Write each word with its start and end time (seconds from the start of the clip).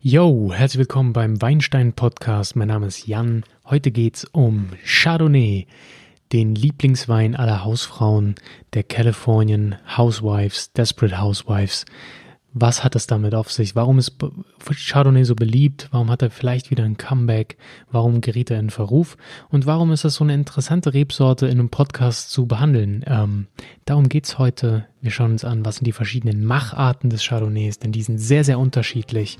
Yo, 0.00 0.52
herzlich 0.52 0.78
willkommen 0.78 1.12
beim 1.12 1.42
Weinstein 1.42 1.92
Podcast. 1.92 2.54
Mein 2.54 2.68
Name 2.68 2.86
ist 2.86 3.08
Jan. 3.08 3.42
Heute 3.64 3.90
geht's 3.90 4.24
um 4.30 4.68
Chardonnay, 4.84 5.66
den 6.32 6.54
Lieblingswein 6.54 7.34
aller 7.34 7.64
Hausfrauen 7.64 8.36
der 8.74 8.84
Californian 8.84 9.74
Housewives, 9.96 10.72
Desperate 10.72 11.20
Housewives. 11.20 11.84
Was 12.52 12.84
hat 12.84 12.94
es 12.94 13.08
damit 13.08 13.34
auf 13.34 13.50
sich? 13.50 13.74
Warum 13.74 13.98
ist 13.98 14.14
Chardonnay 14.70 15.24
so 15.24 15.34
beliebt? 15.34 15.88
Warum 15.90 16.10
hat 16.10 16.22
er 16.22 16.30
vielleicht 16.30 16.70
wieder 16.70 16.84
ein 16.84 16.96
Comeback? 16.96 17.56
Warum 17.90 18.20
geriet 18.20 18.52
er 18.52 18.60
in 18.60 18.70
Verruf? 18.70 19.16
Und 19.48 19.66
warum 19.66 19.90
ist 19.90 20.04
das 20.04 20.14
so 20.14 20.24
eine 20.24 20.34
interessante 20.34 20.94
Rebsorte 20.94 21.46
in 21.46 21.58
einem 21.58 21.70
Podcast 21.70 22.30
zu 22.30 22.46
behandeln? 22.46 23.04
Ähm, 23.06 23.48
darum 23.84 24.08
geht's 24.08 24.38
heute. 24.38 24.86
Wir 25.02 25.10
schauen 25.10 25.32
uns 25.32 25.44
an, 25.44 25.64
was 25.64 25.76
sind 25.76 25.86
die 25.86 25.92
verschiedenen 25.92 26.44
Macharten 26.44 27.10
des 27.10 27.24
Chardonnays, 27.24 27.80
denn 27.80 27.90
die 27.90 28.02
sind 28.02 28.18
sehr, 28.18 28.44
sehr 28.44 28.60
unterschiedlich. 28.60 29.38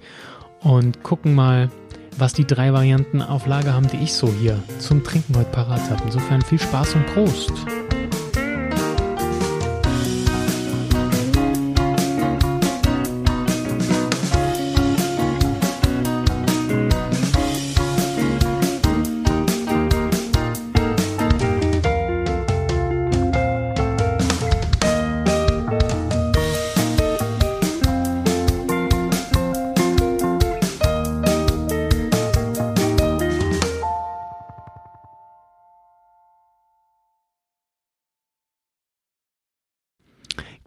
Und 0.61 1.03
gucken 1.03 1.35
mal, 1.35 1.71
was 2.17 2.33
die 2.33 2.47
drei 2.47 2.73
Varianten 2.73 3.23
auf 3.23 3.47
Lager 3.47 3.75
haben, 3.75 3.89
die 3.89 3.99
ich 3.99 4.13
so 4.13 4.29
hier 4.29 4.59
zum 4.79 5.05
Trinken 5.05 5.37
heute 5.37 5.51
parat 5.51 5.91
habe. 5.91 6.03
Insofern 6.05 6.43
viel 6.43 6.59
Spaß 6.59 6.95
und 6.97 7.07
Prost! 7.07 7.53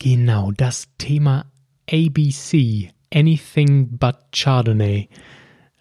Genau, 0.04 0.52
das 0.52 0.88
Thema 0.98 1.46
ABC, 1.88 2.90
Anything 3.14 4.00
But 4.00 4.16
Chardonnay, 4.32 5.10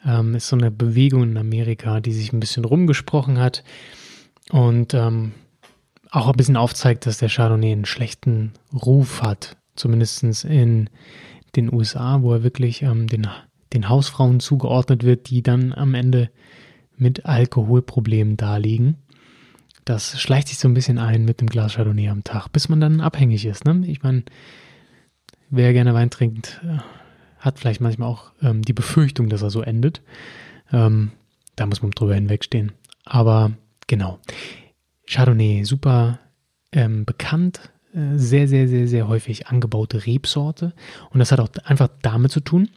ähm, 0.05 0.35
ist 0.35 0.49
so 0.49 0.57
eine 0.57 0.71
Bewegung 0.71 1.23
in 1.23 1.39
Amerika, 1.39 2.01
die 2.01 2.13
sich 2.13 2.31
ein 2.31 2.39
bisschen 2.39 2.67
rumgesprochen 2.67 3.39
hat 3.39 3.65
und 4.51 4.93
ähm, 4.93 5.33
auch 6.11 6.27
ein 6.29 6.37
bisschen 6.37 6.59
aufzeigt, 6.59 7.07
dass 7.07 7.17
der 7.17 7.31
Chardonnay 7.31 7.73
einen 7.73 7.87
schlechten 7.87 8.53
Ruf 8.75 9.23
hat, 9.23 9.57
zumindest 9.75 10.45
in 10.45 10.91
den 11.57 11.73
USA, 11.73 12.21
wo 12.21 12.35
er 12.35 12.43
wirklich 12.43 12.83
ähm, 12.83 13.07
den, 13.07 13.27
den 13.73 13.89
Hausfrauen 13.89 14.41
zugeordnet 14.41 15.03
wird, 15.03 15.31
die 15.31 15.43
dann 15.43 15.73
am 15.73 15.95
Ende 15.95 16.29
mit 16.95 17.25
Alkoholproblemen 17.25 18.37
daliegen 18.37 18.99
das 19.91 20.21
schleicht 20.21 20.49
sich 20.49 20.59
so 20.59 20.69
ein 20.69 20.75
bisschen 20.75 20.99
ein 20.99 21.25
mit 21.25 21.41
dem 21.41 21.49
Glas 21.49 21.75
Chardonnay 21.75 22.09
am 22.09 22.23
Tag, 22.23 22.49
bis 22.53 22.69
man 22.69 22.81
dann 22.81 23.01
abhängig 23.01 23.45
ist. 23.45 23.65
Ne? 23.65 23.83
Ich 23.87 24.03
meine, 24.03 24.23
wer 25.51 25.73
gerne 25.73 25.95
Wein 25.95 26.11
trinkt, 26.11 26.61
äh, 26.65 26.79
hat 27.39 27.59
vielleicht 27.59 27.81
manchmal 27.81 28.09
auch 28.09 28.31
ähm, 28.41 28.63
die 28.63 28.73
Befürchtung, 28.73 29.29
dass 29.29 29.43
er 29.43 29.51
so 29.51 29.63
endet. 29.63 30.01
Ähm, 30.73 31.11
da 31.57 31.67
muss 31.67 31.83
man 31.83 31.91
drüber 31.91 32.15
hinwegstehen. 32.15 32.73
Aber 33.05 33.53
genau. 33.89 34.21
Chardonnay, 35.09 35.65
super 35.65 36.21
ähm, 36.71 37.05
bekannt, 37.05 37.61
äh, 37.93 38.17
sehr, 38.17 38.47
sehr, 38.47 38.69
sehr, 38.69 38.87
sehr 38.87 39.09
häufig 39.09 39.49
angebaute 39.49 40.07
Rebsorte. 40.07 40.73
Und 41.11 41.19
das 41.19 41.33
hat 41.33 41.41
auch 41.41 41.49
einfach 41.65 41.89
damit 42.03 42.31
zu 42.31 42.41
tun, 42.41 42.69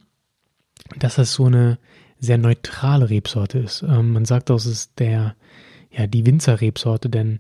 dass 0.98 1.16
das 1.16 1.34
so 1.34 1.46
eine 1.46 1.78
sehr 2.20 2.40
neutrale 2.40 3.12
Rebsorte 3.12 3.60
ist. 3.60 3.84
Ähm, 3.84 4.14
man 4.14 4.26
sagt 4.26 4.50
auch, 4.50 4.56
es 4.56 4.66
ist 4.66 5.00
der 5.00 5.36
ja, 5.96 6.08
die 6.08 6.26
Winzerrebsorte, 6.26 7.10
denn 7.10 7.40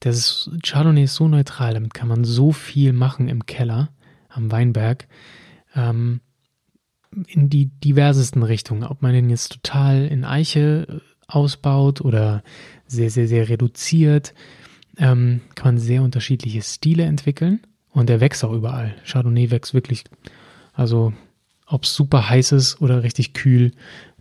das 0.00 0.16
ist, 0.16 0.50
Chardonnay 0.62 1.04
ist 1.04 1.14
so 1.14 1.28
neutral, 1.28 1.74
damit 1.74 1.94
kann 1.94 2.08
man 2.08 2.24
so 2.24 2.52
viel 2.52 2.92
machen 2.92 3.28
im 3.28 3.46
Keller, 3.46 3.90
am 4.28 4.50
Weinberg, 4.50 5.08
ähm, 5.74 6.20
in 7.26 7.48
die 7.48 7.66
diversesten 7.66 8.42
Richtungen. 8.42 8.84
Ob 8.84 9.02
man 9.02 9.12
den 9.12 9.30
jetzt 9.30 9.52
total 9.52 10.06
in 10.06 10.24
Eiche 10.24 10.86
äh, 10.88 11.00
ausbaut 11.26 12.00
oder 12.00 12.42
sehr, 12.86 13.10
sehr, 13.10 13.28
sehr 13.28 13.48
reduziert, 13.48 14.34
ähm, 14.98 15.40
kann 15.54 15.74
man 15.74 15.78
sehr 15.78 16.02
unterschiedliche 16.02 16.62
Stile 16.62 17.04
entwickeln 17.04 17.60
und 17.90 18.08
der 18.08 18.20
wächst 18.20 18.44
auch 18.44 18.52
überall. 18.52 18.94
Chardonnay 19.04 19.50
wächst 19.50 19.74
wirklich, 19.74 20.04
also 20.72 21.12
ob 21.66 21.84
es 21.84 21.94
super 21.94 22.28
heiß 22.28 22.52
ist 22.52 22.80
oder 22.80 23.02
richtig 23.02 23.34
kühl, 23.34 23.72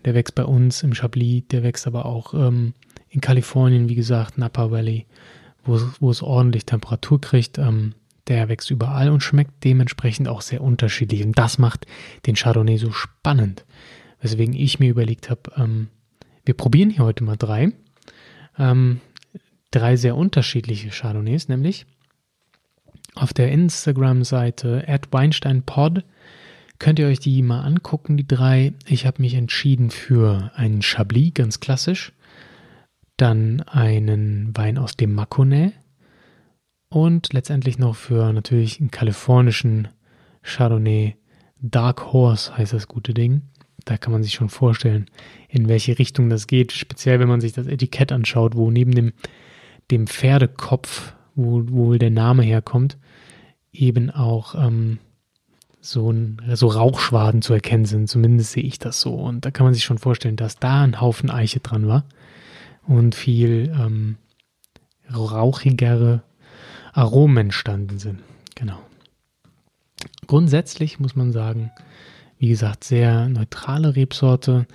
der 0.05 0.15
wächst 0.15 0.35
bei 0.35 0.43
uns 0.43 0.83
im 0.83 0.93
Chablis, 0.93 1.47
der 1.49 1.63
wächst 1.63 1.87
aber 1.87 2.05
auch 2.05 2.33
ähm, 2.33 2.73
in 3.17 3.21
Kalifornien, 3.21 3.89
wie 3.89 3.95
gesagt, 3.95 4.37
Napa 4.37 4.69
Valley, 4.69 5.07
wo, 5.65 5.81
wo 5.99 6.11
es 6.11 6.21
ordentlich 6.21 6.67
Temperatur 6.67 7.19
kriegt. 7.19 7.57
Ähm, 7.57 7.95
der 8.27 8.47
wächst 8.47 8.69
überall 8.69 9.09
und 9.09 9.23
schmeckt 9.23 9.63
dementsprechend 9.63 10.27
auch 10.27 10.41
sehr 10.41 10.61
unterschiedlich. 10.61 11.25
Und 11.25 11.37
das 11.37 11.57
macht 11.57 11.87
den 12.27 12.35
Chardonnay 12.35 12.77
so 12.77 12.91
spannend. 12.91 13.65
Weswegen 14.21 14.53
ich 14.53 14.79
mir 14.79 14.91
überlegt 14.91 15.31
habe, 15.31 15.51
ähm, 15.55 15.87
wir 16.45 16.53
probieren 16.53 16.91
hier 16.91 17.05
heute 17.05 17.23
mal 17.23 17.37
drei. 17.37 17.71
Ähm, 18.59 19.01
drei 19.71 19.95
sehr 19.95 20.15
unterschiedliche 20.15 20.89
Chardonnays, 20.89 21.47
nämlich 21.47 21.87
auf 23.15 23.33
der 23.33 23.51
Instagram-Seite 23.51 24.85
@weinsteinpod 25.09 26.03
könnt 26.77 26.99
ihr 26.99 27.07
euch 27.07 27.19
die 27.19 27.41
mal 27.41 27.61
angucken, 27.61 28.17
die 28.17 28.27
drei. 28.27 28.73
Ich 28.85 29.07
habe 29.07 29.23
mich 29.23 29.33
entschieden 29.33 29.89
für 29.89 30.51
einen 30.53 30.83
Chablis, 30.83 31.33
ganz 31.33 31.59
klassisch 31.59 32.13
dann 33.17 33.61
einen 33.61 34.55
Wein 34.55 34.77
aus 34.77 34.95
dem 34.95 35.13
Mâconnais 35.13 35.73
und 36.89 37.33
letztendlich 37.33 37.77
noch 37.77 37.95
für 37.95 38.31
natürlich 38.31 38.79
einen 38.79 38.91
kalifornischen 38.91 39.89
Chardonnay 40.43 41.15
Dark 41.59 42.13
Horse 42.13 42.55
heißt 42.55 42.73
das 42.73 42.87
gute 42.87 43.13
Ding. 43.13 43.41
Da 43.85 43.97
kann 43.97 44.11
man 44.11 44.23
sich 44.23 44.33
schon 44.33 44.49
vorstellen, 44.49 45.07
in 45.49 45.67
welche 45.67 45.97
Richtung 45.97 46.29
das 46.29 46.47
geht. 46.47 46.71
Speziell, 46.71 47.19
wenn 47.19 47.27
man 47.27 47.41
sich 47.41 47.53
das 47.53 47.67
Etikett 47.67 48.11
anschaut, 48.11 48.55
wo 48.55 48.69
neben 48.69 48.93
dem, 48.93 49.13
dem 49.91 50.07
Pferdekopf, 50.07 51.13
wo, 51.35 51.63
wo 51.67 51.93
der 51.95 52.11
Name 52.11 52.43
herkommt, 52.43 52.97
eben 53.71 54.09
auch 54.11 54.55
ähm, 54.55 54.99
so, 55.79 56.11
ein, 56.11 56.41
so 56.53 56.67
Rauchschwaden 56.67 57.41
zu 57.41 57.53
erkennen 57.53 57.85
sind. 57.85 58.07
Zumindest 58.07 58.51
sehe 58.51 58.63
ich 58.63 58.77
das 58.77 58.99
so. 59.01 59.15
Und 59.15 59.45
da 59.45 59.51
kann 59.51 59.65
man 59.65 59.73
sich 59.73 59.83
schon 59.83 59.97
vorstellen, 59.97 60.35
dass 60.35 60.57
da 60.57 60.83
ein 60.83 61.01
Haufen 61.01 61.29
Eiche 61.29 61.59
dran 61.59 61.87
war 61.87 62.03
und 62.87 63.15
viel 63.15 63.73
ähm, 63.77 64.17
rauchigere 65.13 66.23
Aromen 66.93 67.37
entstanden 67.37 67.99
sind. 67.99 68.19
Genau. 68.55 68.79
Grundsätzlich 70.25 70.99
muss 70.99 71.15
man 71.15 71.31
sagen, 71.31 71.71
wie 72.39 72.49
gesagt, 72.49 72.83
sehr 72.83 73.29
neutrale 73.29 73.95
Rebsorte. 73.95 74.67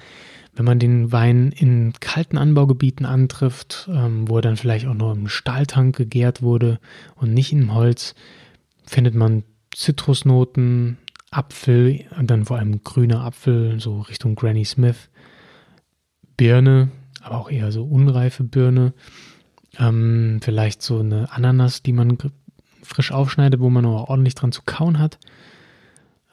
Wenn 0.55 0.65
man 0.65 0.79
den 0.79 1.13
Wein 1.13 1.53
in 1.53 1.95
kalten 2.01 2.37
Anbaugebieten 2.37 3.07
antrifft, 3.07 3.89
ähm, 3.91 4.29
wo 4.29 4.37
er 4.37 4.43
dann 4.43 4.57
vielleicht 4.57 4.87
auch 4.87 4.95
noch 4.95 5.13
im 5.13 5.29
Stahltank 5.29 5.97
gegärt 5.97 6.43
wurde 6.43 6.79
und 7.17 7.33
nicht 7.33 7.53
im 7.53 7.75
Holz, 7.75 8.15
findet 8.85 9.15
man 9.15 9.45
Zitrusnoten, 9.75 10.99
Apfel, 11.31 12.05
dann 12.21 12.45
vor 12.45 12.59
allem 12.59 12.85
grüner 12.85 13.25
Apfel, 13.25 13.81
so 13.81 14.01
Richtung 14.01 14.35
Granny 14.35 14.67
Smith, 14.67 15.09
Birne, 16.37 16.91
aber 17.23 17.39
auch 17.39 17.51
eher 17.51 17.73
so 17.73 17.85
unreife 17.85 18.45
Birne. 18.45 18.93
Ähm, 19.79 20.41
vielleicht 20.43 20.83
so 20.83 21.01
eine 21.01 21.33
Ananas, 21.33 21.83
die 21.83 21.93
man 21.93 22.19
frisch 22.83 23.13
aufschneidet, 23.13 23.61
wo 23.61 23.71
man 23.71 23.87
auch 23.87 24.09
ordentlich 24.09 24.35
dran 24.35 24.53
zu 24.53 24.63
kauen 24.65 24.99
hat. 24.99 25.19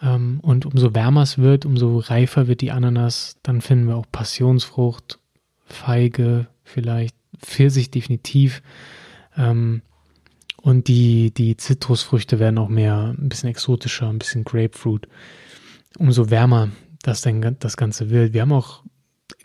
Ähm, 0.02 0.40
und 0.42 0.66
umso 0.66 0.94
wärmer 0.94 1.24
es 1.24 1.38
wird, 1.38 1.66
umso 1.66 1.98
reifer 2.00 2.48
wird 2.48 2.62
die 2.62 2.72
Ananas. 2.72 3.38
Dann 3.44 3.62
finden 3.62 3.88
wir 3.88 3.96
auch 3.96 4.06
Passionsfrucht, 4.12 5.20
Feige, 5.66 6.48
vielleicht 6.64 7.16
Pfirsich 7.38 7.92
definitiv. 7.92 8.62
Ähm, 9.38 9.82
und 10.62 10.88
die, 10.88 11.34
die 11.34 11.56
Zitrusfrüchte 11.56 12.40
werden 12.40 12.58
auch 12.58 12.68
mehr, 12.68 13.16
ein 13.18 13.30
bisschen 13.30 13.50
exotischer, 13.50 14.10
ein 14.10 14.20
bisschen 14.20 14.44
Grapefruit. 14.44 15.08
Umso 15.98 16.30
wärmer 16.30 16.70
das, 17.02 17.22
dann, 17.22 17.58
das 17.60 17.78
Ganze 17.78 18.10
wird. 18.10 18.34
Wir 18.34 18.42
haben 18.42 18.52
auch 18.52 18.84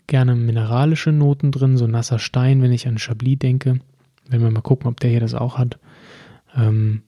gerne 0.07 0.35
mineralische 0.35 1.11
Noten 1.11 1.51
drin, 1.51 1.77
so 1.77 1.87
nasser 1.87 2.19
Stein, 2.19 2.61
wenn 2.61 2.71
ich 2.71 2.87
an 2.87 2.97
Chablis 2.97 3.39
denke. 3.39 3.79
Wenn 4.27 4.41
wir 4.41 4.51
mal 4.51 4.61
gucken, 4.61 4.87
ob 4.87 4.99
der 4.99 5.09
hier 5.09 5.19
das 5.19 5.33
auch 5.33 5.57
hat. 5.57 5.79
Ähm, 6.55 7.03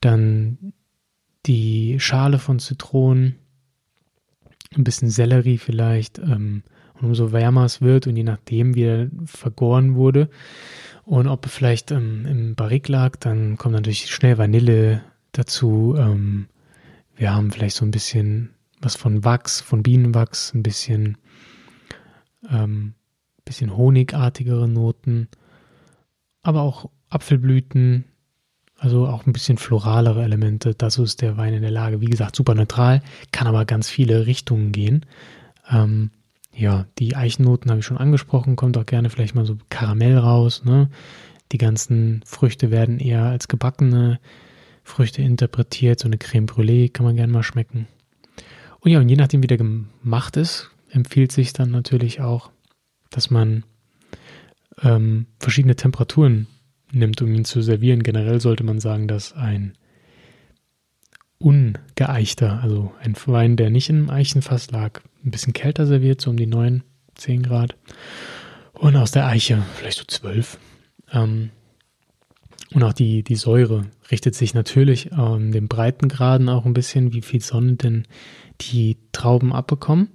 dann 0.00 0.72
die 1.46 1.98
Schale 2.00 2.38
von 2.38 2.58
Zitronen, 2.58 3.36
ein 4.76 4.84
bisschen 4.84 5.10
Sellerie 5.10 5.58
vielleicht. 5.58 6.18
Ähm, 6.18 6.62
und 6.94 7.08
umso 7.08 7.32
wärmer 7.32 7.64
es 7.64 7.80
wird 7.80 8.06
und 8.06 8.16
je 8.16 8.22
nachdem, 8.22 8.74
wie 8.74 8.84
er 8.84 9.10
vergoren 9.24 9.94
wurde 9.94 10.28
und 11.04 11.26
ob 11.26 11.46
er 11.46 11.50
vielleicht 11.50 11.90
ähm, 11.90 12.26
im 12.26 12.54
Barrik 12.54 12.88
lag, 12.88 13.16
dann 13.16 13.58
kommt 13.58 13.74
natürlich 13.74 14.08
schnell 14.10 14.38
Vanille 14.38 15.02
dazu. 15.32 15.96
Ähm, 15.98 16.46
wir 17.16 17.34
haben 17.34 17.50
vielleicht 17.50 17.76
so 17.76 17.84
ein 17.84 17.90
bisschen 17.90 18.50
was 18.80 18.96
von 18.96 19.24
Wachs, 19.24 19.60
von 19.60 19.82
Bienenwachs, 19.82 20.54
ein 20.54 20.62
bisschen, 20.62 21.18
ähm, 22.50 22.94
bisschen 23.44 23.76
honigartigere 23.76 24.68
Noten, 24.68 25.28
aber 26.42 26.62
auch 26.62 26.90
Apfelblüten, 27.08 28.04
also 28.78 29.06
auch 29.06 29.26
ein 29.26 29.32
bisschen 29.32 29.58
floralere 29.58 30.22
Elemente. 30.22 30.74
Dazu 30.74 31.02
ist 31.02 31.22
der 31.22 31.36
Wein 31.36 31.54
in 31.54 31.62
der 31.62 31.70
Lage. 31.70 32.00
Wie 32.00 32.06
gesagt, 32.06 32.34
super 32.34 32.54
neutral, 32.54 33.02
kann 33.30 33.46
aber 33.46 33.64
ganz 33.64 33.88
viele 33.88 34.26
Richtungen 34.26 34.72
gehen. 34.72 35.06
Ähm, 35.70 36.10
ja, 36.54 36.86
die 36.98 37.16
Eichennoten 37.16 37.70
habe 37.70 37.80
ich 37.80 37.86
schon 37.86 37.98
angesprochen, 37.98 38.56
kommt 38.56 38.76
auch 38.76 38.86
gerne 38.86 39.08
vielleicht 39.08 39.34
mal 39.34 39.46
so 39.46 39.56
Karamell 39.70 40.18
raus. 40.18 40.64
Ne? 40.64 40.90
Die 41.52 41.58
ganzen 41.58 42.22
Früchte 42.26 42.70
werden 42.70 42.98
eher 42.98 43.24
als 43.24 43.48
gebackene 43.48 44.20
Früchte 44.82 45.22
interpretiert. 45.22 46.00
So 46.00 46.08
eine 46.08 46.18
Creme 46.18 46.46
Brûlée 46.46 46.92
kann 46.92 47.06
man 47.06 47.16
gerne 47.16 47.32
mal 47.32 47.42
schmecken. 47.42 47.86
Und 48.80 48.90
ja, 48.90 48.98
und 48.98 49.08
je 49.08 49.16
nachdem, 49.16 49.42
wie 49.42 49.46
der 49.46 49.58
gemacht 49.58 50.36
ist, 50.36 50.70
empfiehlt 50.92 51.32
sich 51.32 51.52
dann 51.52 51.70
natürlich 51.70 52.20
auch, 52.20 52.50
dass 53.10 53.30
man 53.30 53.64
ähm, 54.82 55.26
verschiedene 55.38 55.76
Temperaturen 55.76 56.46
nimmt, 56.92 57.20
um 57.22 57.34
ihn 57.34 57.44
zu 57.44 57.62
servieren. 57.62 58.02
Generell 58.02 58.40
sollte 58.40 58.64
man 58.64 58.80
sagen, 58.80 59.08
dass 59.08 59.32
ein 59.32 59.74
ungeeichter, 61.38 62.62
also 62.62 62.92
ein 63.00 63.14
Wein, 63.26 63.56
der 63.56 63.70
nicht 63.70 63.88
im 63.88 64.10
Eichenfass 64.10 64.70
lag, 64.70 65.00
ein 65.24 65.30
bisschen 65.30 65.52
kälter 65.52 65.86
serviert, 65.86 66.20
so 66.20 66.30
um 66.30 66.36
die 66.36 66.46
9, 66.46 66.82
10 67.16 67.42
Grad. 67.42 67.76
Und 68.72 68.96
aus 68.96 69.10
der 69.10 69.26
Eiche 69.26 69.62
vielleicht 69.76 69.98
so 69.98 70.04
12. 70.06 70.58
Ähm, 71.12 71.50
und 72.74 72.82
auch 72.82 72.92
die, 72.92 73.22
die 73.22 73.36
Säure 73.36 73.86
richtet 74.10 74.34
sich 74.34 74.54
natürlich 74.54 75.12
an 75.12 75.52
den 75.52 75.68
Breitengraden 75.68 76.48
auch 76.48 76.64
ein 76.64 76.72
bisschen, 76.72 77.12
wie 77.12 77.22
viel 77.22 77.40
Sonne 77.40 77.74
denn 77.74 78.06
die 78.60 78.96
Trauben 79.12 79.52
abbekommen. 79.52 80.08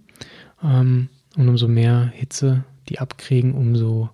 Ähm, 0.63 1.09
und 1.35 1.49
umso 1.49 1.67
mehr 1.67 2.11
Hitze 2.13 2.63
die 2.89 2.99
abkriegen, 2.99 3.53
umso, 3.53 4.09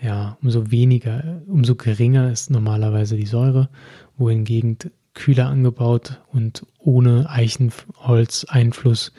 ja, 0.00 0.36
umso 0.42 0.70
weniger, 0.70 1.42
umso 1.46 1.74
geringer 1.74 2.30
ist 2.30 2.50
normalerweise 2.50 3.16
die 3.16 3.26
Säure, 3.26 3.68
wohingegen 4.16 4.78
kühler 5.14 5.48
angebaut 5.48 6.20
und 6.32 6.66
ohne 6.78 7.28
Eichenholz-Einfluss 7.28 9.12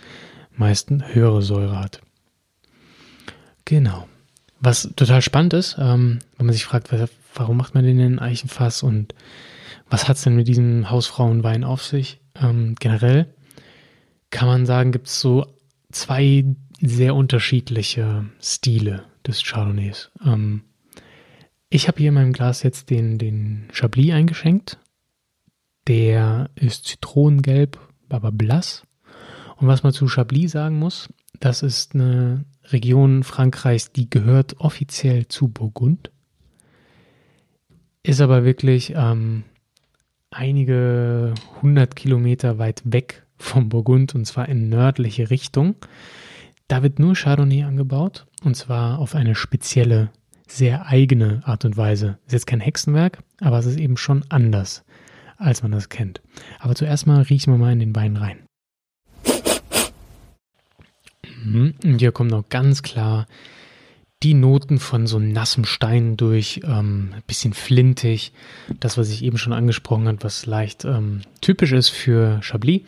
meist 0.55 0.91
höhere 0.91 1.41
Säure 1.41 1.79
hat. 1.79 2.01
Genau. 3.65 4.07
Was 4.59 4.89
total 4.95 5.21
spannend 5.21 5.53
ist, 5.53 5.75
ähm, 5.77 6.19
wenn 6.37 6.45
man 6.45 6.53
sich 6.53 6.63
fragt, 6.63 6.89
warum 7.35 7.57
macht 7.57 7.75
man 7.75 7.83
denn 7.83 7.99
einen 7.99 8.19
Eichenfass 8.19 8.81
und 8.81 9.13
was 9.89 10.07
hat 10.07 10.17
es 10.17 10.23
denn 10.23 10.35
mit 10.35 10.47
diesem 10.47 10.89
Hausfrauenwein 10.89 11.63
auf 11.63 11.83
sich? 11.83 12.19
Ähm, 12.35 12.75
generell 12.79 13.27
kann 14.29 14.47
man 14.47 14.65
sagen, 14.65 14.91
gibt 14.91 15.07
es 15.07 15.19
so 15.19 15.45
zwei 15.93 16.45
sehr 16.81 17.15
unterschiedliche 17.15 18.25
Stile 18.41 19.05
des 19.25 19.43
Chardonnays. 19.43 20.11
Ähm, 20.25 20.63
ich 21.69 21.87
habe 21.87 21.99
hier 21.99 22.09
in 22.09 22.15
meinem 22.15 22.33
Glas 22.33 22.63
jetzt 22.63 22.89
den, 22.89 23.17
den 23.17 23.67
Chablis 23.71 24.13
eingeschenkt. 24.13 24.79
Der 25.87 26.49
ist 26.55 26.85
zitronengelb, 26.85 27.79
aber 28.09 28.31
blass. 28.31 28.83
Und 29.57 29.67
was 29.67 29.83
man 29.83 29.93
zu 29.93 30.07
Chablis 30.07 30.51
sagen 30.51 30.77
muss, 30.77 31.09
das 31.39 31.63
ist 31.63 31.95
eine 31.95 32.45
Region 32.65 33.23
Frankreichs, 33.23 33.91
die 33.91 34.09
gehört 34.09 34.59
offiziell 34.59 35.27
zu 35.27 35.47
Burgund, 35.49 36.11
ist 38.03 38.21
aber 38.21 38.45
wirklich 38.45 38.93
ähm, 38.95 39.43
einige 40.29 41.33
hundert 41.61 41.95
Kilometer 41.95 42.57
weit 42.57 42.81
weg 42.85 43.25
vom 43.43 43.69
Burgund 43.69 44.15
und 44.15 44.25
zwar 44.25 44.49
in 44.49 44.69
nördliche 44.69 45.29
Richtung. 45.29 45.75
Da 46.67 46.81
wird 46.81 46.99
nur 46.99 47.15
Chardonnay 47.15 47.63
angebaut 47.63 48.25
und 48.43 48.55
zwar 48.55 48.99
auf 48.99 49.15
eine 49.15 49.35
spezielle, 49.35 50.09
sehr 50.47 50.87
eigene 50.87 51.41
Art 51.45 51.65
und 51.65 51.77
Weise. 51.77 52.17
Ist 52.25 52.33
jetzt 52.33 52.47
kein 52.47 52.59
Hexenwerk, 52.59 53.19
aber 53.41 53.59
es 53.59 53.65
ist 53.65 53.79
eben 53.79 53.97
schon 53.97 54.23
anders, 54.29 54.83
als 55.37 55.61
man 55.61 55.71
das 55.71 55.89
kennt. 55.89 56.21
Aber 56.59 56.75
zuerst 56.75 57.05
mal 57.05 57.21
riechen 57.21 57.53
wir 57.53 57.57
mal 57.57 57.73
in 57.73 57.79
den 57.79 57.95
Wein 57.95 58.17
rein. 58.17 58.39
Mhm. 61.43 61.75
Und 61.83 61.99
hier 61.99 62.11
kommen 62.11 62.29
noch 62.29 62.47
ganz 62.49 62.81
klar 62.81 63.27
die 64.23 64.33
Noten 64.33 64.79
von 64.79 65.05
so 65.05 65.19
nassem 65.19 65.65
Stein 65.65 66.15
durch, 66.15 66.61
ähm, 66.63 67.11
ein 67.13 67.23
bisschen 67.27 67.53
flintig. 67.53 68.31
Das, 68.79 68.97
was 68.97 69.09
ich 69.09 69.21
eben 69.23 69.37
schon 69.37 69.51
angesprochen 69.51 70.07
habe, 70.07 70.23
was 70.23 70.45
leicht 70.45 70.85
ähm, 70.85 71.21
typisch 71.41 71.73
ist 71.73 71.89
für 71.89 72.39
Chablis. 72.41 72.81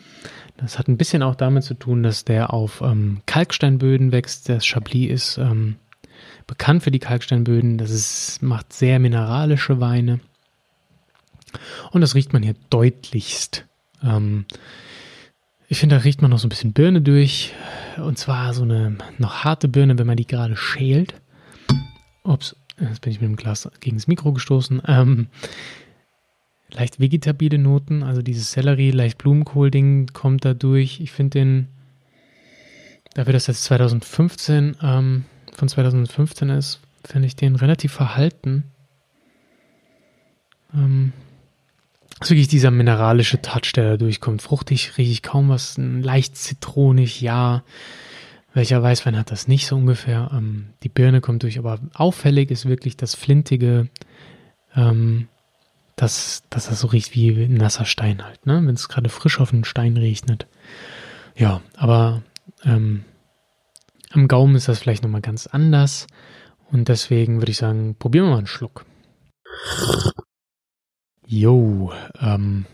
Das 0.58 0.78
hat 0.78 0.88
ein 0.88 0.96
bisschen 0.96 1.22
auch 1.22 1.34
damit 1.34 1.64
zu 1.64 1.74
tun, 1.74 2.02
dass 2.02 2.24
der 2.24 2.52
auf 2.52 2.80
ähm, 2.80 3.20
Kalksteinböden 3.26 4.12
wächst. 4.12 4.48
Das 4.48 4.64
Chablis 4.64 5.10
ist 5.10 5.38
ähm, 5.38 5.76
bekannt 6.46 6.82
für 6.82 6.90
die 6.90 6.98
Kalksteinböden. 6.98 7.78
Das 7.78 7.90
ist, 7.90 8.42
macht 8.42 8.72
sehr 8.72 8.98
mineralische 8.98 9.80
Weine. 9.80 10.20
Und 11.90 12.00
das 12.00 12.14
riecht 12.14 12.32
man 12.32 12.42
hier 12.42 12.54
deutlichst. 12.70 13.66
Ähm, 14.02 14.46
ich 15.68 15.78
finde, 15.78 15.96
da 15.96 16.02
riecht 16.02 16.22
man 16.22 16.30
noch 16.30 16.38
so 16.38 16.46
ein 16.46 16.50
bisschen 16.50 16.72
Birne 16.72 17.02
durch. 17.02 17.52
Und 17.96 18.18
zwar 18.18 18.54
so 18.54 18.62
eine 18.62 18.96
noch 19.18 19.44
harte 19.44 19.68
Birne, 19.68 19.98
wenn 19.98 20.06
man 20.06 20.16
die 20.16 20.26
gerade 20.26 20.56
schält. 20.56 21.14
Ups, 22.22 22.56
jetzt 22.80 23.02
bin 23.02 23.12
ich 23.12 23.20
mit 23.20 23.28
dem 23.28 23.36
Glas 23.36 23.68
gegen 23.80 23.96
das 23.96 24.06
Mikro 24.06 24.32
gestoßen. 24.32 24.82
Ähm, 24.86 25.28
leicht 26.76 27.00
vegetabile 27.00 27.58
Noten, 27.58 28.02
also 28.02 28.22
dieses 28.22 28.52
Sellerie, 28.52 28.90
leicht 28.90 29.18
Blumenkohl-Ding 29.18 30.08
kommt 30.12 30.44
da 30.44 30.54
durch. 30.54 31.00
Ich 31.00 31.10
finde 31.10 31.38
den, 31.38 31.68
dafür, 33.14 33.32
dass 33.32 33.46
das 33.46 33.62
2015, 33.62 34.76
ähm, 34.82 35.24
von 35.54 35.68
2015 35.68 36.50
ist, 36.50 36.80
finde 37.02 37.26
ich 37.26 37.36
den 37.36 37.56
relativ 37.56 37.92
verhalten. 37.92 38.64
Ähm, 40.74 41.12
ist 42.20 42.30
wirklich 42.30 42.48
dieser 42.48 42.70
mineralische 42.70 43.40
Touch, 43.40 43.72
der 43.74 43.90
da 43.90 43.96
durchkommt. 43.96 44.42
Fruchtig 44.42 44.98
rieche 44.98 45.12
ich 45.12 45.22
kaum 45.22 45.48
was, 45.48 45.76
leicht 45.78 46.36
zitronig, 46.36 47.20
ja. 47.20 47.62
Welcher 48.52 48.82
Weißwein 48.82 49.18
hat 49.18 49.30
das 49.30 49.48
nicht 49.48 49.66
so 49.66 49.76
ungefähr? 49.76 50.30
Ähm, 50.32 50.68
die 50.82 50.88
Birne 50.88 51.20
kommt 51.20 51.42
durch, 51.42 51.58
aber 51.58 51.78
auffällig 51.94 52.50
ist 52.50 52.66
wirklich 52.66 52.96
das 52.96 53.14
Flintige, 53.14 53.88
ähm, 54.74 55.28
dass, 55.96 56.42
dass 56.50 56.68
das 56.68 56.80
so 56.80 56.88
riecht 56.88 57.14
wie 57.14 57.48
nasser 57.48 57.86
Stein 57.86 58.24
halt, 58.24 58.46
ne? 58.46 58.62
Wenn 58.64 58.74
es 58.74 58.88
gerade 58.88 59.08
frisch 59.08 59.40
auf 59.40 59.50
den 59.50 59.64
Stein 59.64 59.96
regnet. 59.96 60.46
Ja, 61.34 61.62
aber 61.76 62.22
ähm, 62.64 63.04
am 64.12 64.28
Gaumen 64.28 64.56
ist 64.56 64.68
das 64.68 64.78
vielleicht 64.78 65.02
nochmal 65.02 65.22
ganz 65.22 65.46
anders. 65.46 66.06
Und 66.70 66.88
deswegen 66.88 67.38
würde 67.40 67.52
ich 67.52 67.58
sagen, 67.58 67.96
probieren 67.98 68.26
wir 68.26 68.30
mal 68.32 68.38
einen 68.38 68.46
Schluck. 68.46 68.84
Jo, 71.26 71.92
ähm, 72.20 72.66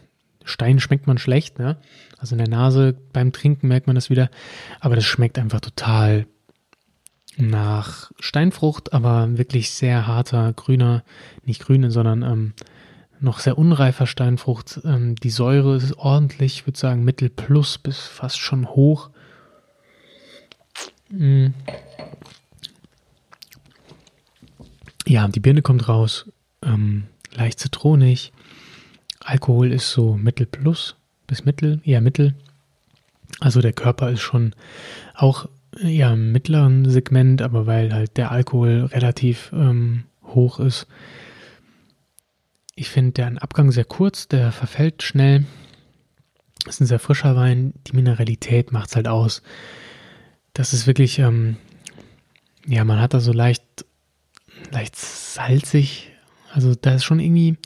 Stein 0.45 0.81
schmeckt 0.81 1.07
man 1.07 1.19
schlecht, 1.19 1.59
ne? 1.59 1.79
Also 2.19 2.35
in 2.35 2.39
der 2.39 2.49
Nase 2.49 2.97
beim 3.13 3.33
Trinken 3.33 3.69
merkt 3.69 3.87
man 3.87 3.95
das 3.97 4.11
wieder. 4.11 4.31
Aber 4.81 4.97
das 4.97 5.05
schmeckt 5.05 5.39
einfach 5.39 5.61
total 5.61 6.27
nach 7.37 8.11
Steinfrucht, 8.19 8.93
aber 8.93 9.39
wirklich 9.39 9.71
sehr 9.71 10.07
harter, 10.07 10.53
grüner, 10.53 11.03
nicht 11.45 11.63
grüne, 11.63 11.91
sondern 11.91 12.23
ähm, 12.23 12.53
noch 13.23 13.39
sehr 13.39 13.59
unreifer 13.59 14.07
Steinfrucht. 14.07 14.81
Ähm, 14.85 15.17
die 15.17 15.31
Säure 15.31 15.77
ist 15.77 15.97
ordentlich, 15.97 16.55
ich 16.55 16.67
würde 16.67 16.79
sagen 16.79 17.05
Mittel 17.05 17.31
plus 17.31 17.79
bis 17.79 17.99
fast 18.01 18.39
schon 18.39 18.69
hoch. 18.69 19.11
Mm. 21.11 21.49
Ja, 25.07 25.29
die 25.29 25.41
Birne 25.41 25.63
kommt 25.63 25.89
raus, 25.89 26.31
ähm, 26.63 27.05
leicht 27.35 27.59
zitronig. 27.59 28.33
Alkohol 29.21 29.73
ist 29.73 29.91
so 29.91 30.15
Mittel 30.15 30.47
plus 30.47 30.97
bis 31.27 31.45
Mittel, 31.45 31.81
eher 31.85 32.01
Mittel. 32.01 32.35
Also 33.41 33.61
der 33.61 33.73
Körper 33.73 34.11
ist 34.11 34.21
schon 34.21 34.55
auch 35.15 35.49
eher 35.81 36.13
im 36.13 36.33
mittleren 36.33 36.89
Segment, 36.89 37.43
aber 37.43 37.67
weil 37.67 37.93
halt 37.93 38.17
der 38.17 38.31
Alkohol 38.31 38.89
relativ 38.93 39.51
ähm, 39.53 40.05
hoch 40.25 40.61
ist. 40.61 40.87
Ich 42.83 42.91
finde 42.91 43.13
der 43.13 43.41
Abgang 43.41 43.71
sehr 43.71 43.85
kurz, 43.85 44.27
der 44.27 44.51
verfällt 44.51 45.05
schnell. 45.05 45.47
Ist 46.67 46.81
ein 46.81 46.87
sehr 46.87 46.99
frischer 46.99 47.37
Wein. 47.37 47.75
Die 47.87 47.95
Mineralität 47.95 48.73
macht 48.73 48.89
es 48.89 48.97
halt 48.97 49.07
aus. 49.07 49.41
Das 50.53 50.73
ist 50.73 50.89
wirklich, 50.89 51.21
ähm, 51.21 51.59
ja, 52.67 52.83
man 52.83 53.01
hat 53.01 53.15
da 53.15 53.21
so 53.21 53.33
leicht, 53.33 53.63
leicht 54.73 54.97
salzig. 54.97 56.11
Also 56.53 56.75
da 56.75 56.97
ist 56.97 57.05
schon 57.05 57.21
irgendwie 57.21 57.57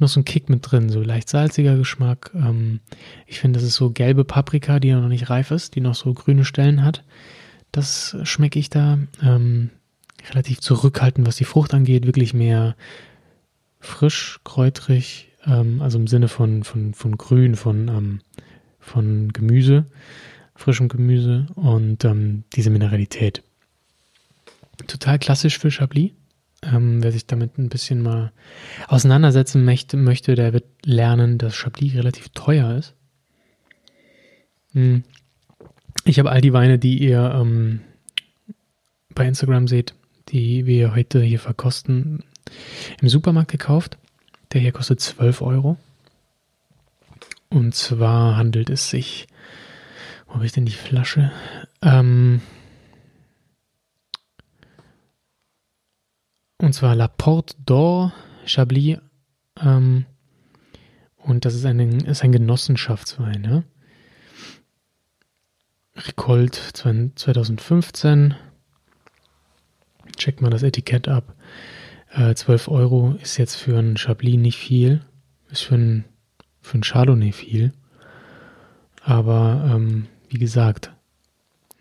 noch 0.00 0.08
so 0.08 0.18
ein 0.18 0.24
Kick 0.24 0.48
mit 0.48 0.68
drin, 0.68 0.88
so 0.88 1.02
leicht 1.02 1.28
salziger 1.28 1.76
Geschmack. 1.76 2.32
Ähm, 2.34 2.80
ich 3.28 3.38
finde, 3.38 3.60
das 3.60 3.68
ist 3.68 3.76
so 3.76 3.90
gelbe 3.90 4.24
Paprika, 4.24 4.80
die 4.80 4.90
noch 4.90 5.06
nicht 5.06 5.30
reif 5.30 5.52
ist, 5.52 5.76
die 5.76 5.82
noch 5.82 5.94
so 5.94 6.12
grüne 6.14 6.44
Stellen 6.44 6.82
hat. 6.82 7.04
Das 7.70 8.16
schmecke 8.24 8.58
ich 8.58 8.70
da. 8.70 8.98
Ähm, 9.22 9.70
relativ 10.30 10.58
zurückhaltend, 10.58 11.28
was 11.28 11.36
die 11.36 11.44
Frucht 11.44 11.74
angeht, 11.74 12.06
wirklich 12.06 12.34
mehr 12.34 12.74
frisch, 13.84 14.40
kräutrig, 14.44 15.28
ähm, 15.46 15.80
also 15.82 15.98
im 15.98 16.06
Sinne 16.06 16.28
von, 16.28 16.64
von, 16.64 16.94
von 16.94 17.16
Grün, 17.16 17.54
von, 17.54 17.88
ähm, 17.88 18.20
von 18.80 19.32
Gemüse. 19.32 19.86
frischem 20.56 20.88
Gemüse 20.88 21.46
und 21.56 22.04
ähm, 22.04 22.44
diese 22.54 22.70
Mineralität. 22.70 23.42
Total 24.86 25.18
klassisch 25.18 25.58
für 25.58 25.70
Chablis. 25.70 26.12
Ähm, 26.62 27.02
wer 27.02 27.12
sich 27.12 27.26
damit 27.26 27.58
ein 27.58 27.68
bisschen 27.68 28.00
mal 28.00 28.32
auseinandersetzen 28.88 29.64
möchte, 29.64 29.96
möchte, 29.96 30.34
der 30.34 30.52
wird 30.52 30.64
lernen, 30.84 31.38
dass 31.38 31.54
Chablis 31.54 31.94
relativ 31.94 32.30
teuer 32.30 32.76
ist. 32.76 32.94
Hm. 34.72 35.02
Ich 36.04 36.18
habe 36.18 36.30
all 36.30 36.40
die 36.40 36.52
Weine, 36.52 36.78
die 36.78 36.98
ihr 36.98 37.32
ähm, 37.34 37.80
bei 39.14 39.26
Instagram 39.26 39.68
seht, 39.68 39.94
die 40.28 40.66
wir 40.66 40.94
heute 40.94 41.20
hier 41.20 41.38
verkosten, 41.38 42.24
im 43.00 43.08
Supermarkt 43.08 43.50
gekauft. 43.50 43.98
Der 44.52 44.60
hier 44.60 44.72
kostet 44.72 45.00
12 45.00 45.42
Euro. 45.42 45.76
Und 47.50 47.74
zwar 47.74 48.36
handelt 48.36 48.70
es 48.70 48.90
sich, 48.90 49.26
wo 50.26 50.34
habe 50.34 50.46
ich 50.46 50.52
denn 50.52 50.66
die 50.66 50.72
Flasche? 50.72 51.30
Ähm, 51.82 52.40
und 56.58 56.72
zwar 56.72 56.94
La 56.94 57.08
Porte 57.08 57.54
d'Or 57.66 58.12
Chablis. 58.44 58.98
Ähm, 59.60 60.06
und 61.16 61.44
das 61.44 61.54
ist 61.54 61.64
ein, 61.64 61.78
ist 61.78 62.22
ein 62.22 62.32
Genossenschaftswein. 62.32 63.44
Ja? 63.44 63.62
Recolt 65.96 66.54
2015. 66.54 68.34
Checkt 70.16 70.40
mal 70.40 70.50
das 70.50 70.62
Etikett 70.62 71.08
ab. 71.08 71.34
Äh, 72.16 72.34
12 72.34 72.68
Euro 72.68 73.16
ist 73.22 73.38
jetzt 73.38 73.56
für 73.56 73.78
ein 73.78 73.96
Chablis 73.96 74.36
nicht 74.36 74.58
viel. 74.58 75.00
Ist 75.50 75.62
für 75.62 75.74
ein, 75.74 76.04
für 76.60 76.78
ein 76.78 76.82
Chardonnay 76.82 77.32
viel. 77.32 77.72
Aber 79.02 79.70
ähm, 79.74 80.06
wie 80.28 80.38
gesagt, 80.38 80.92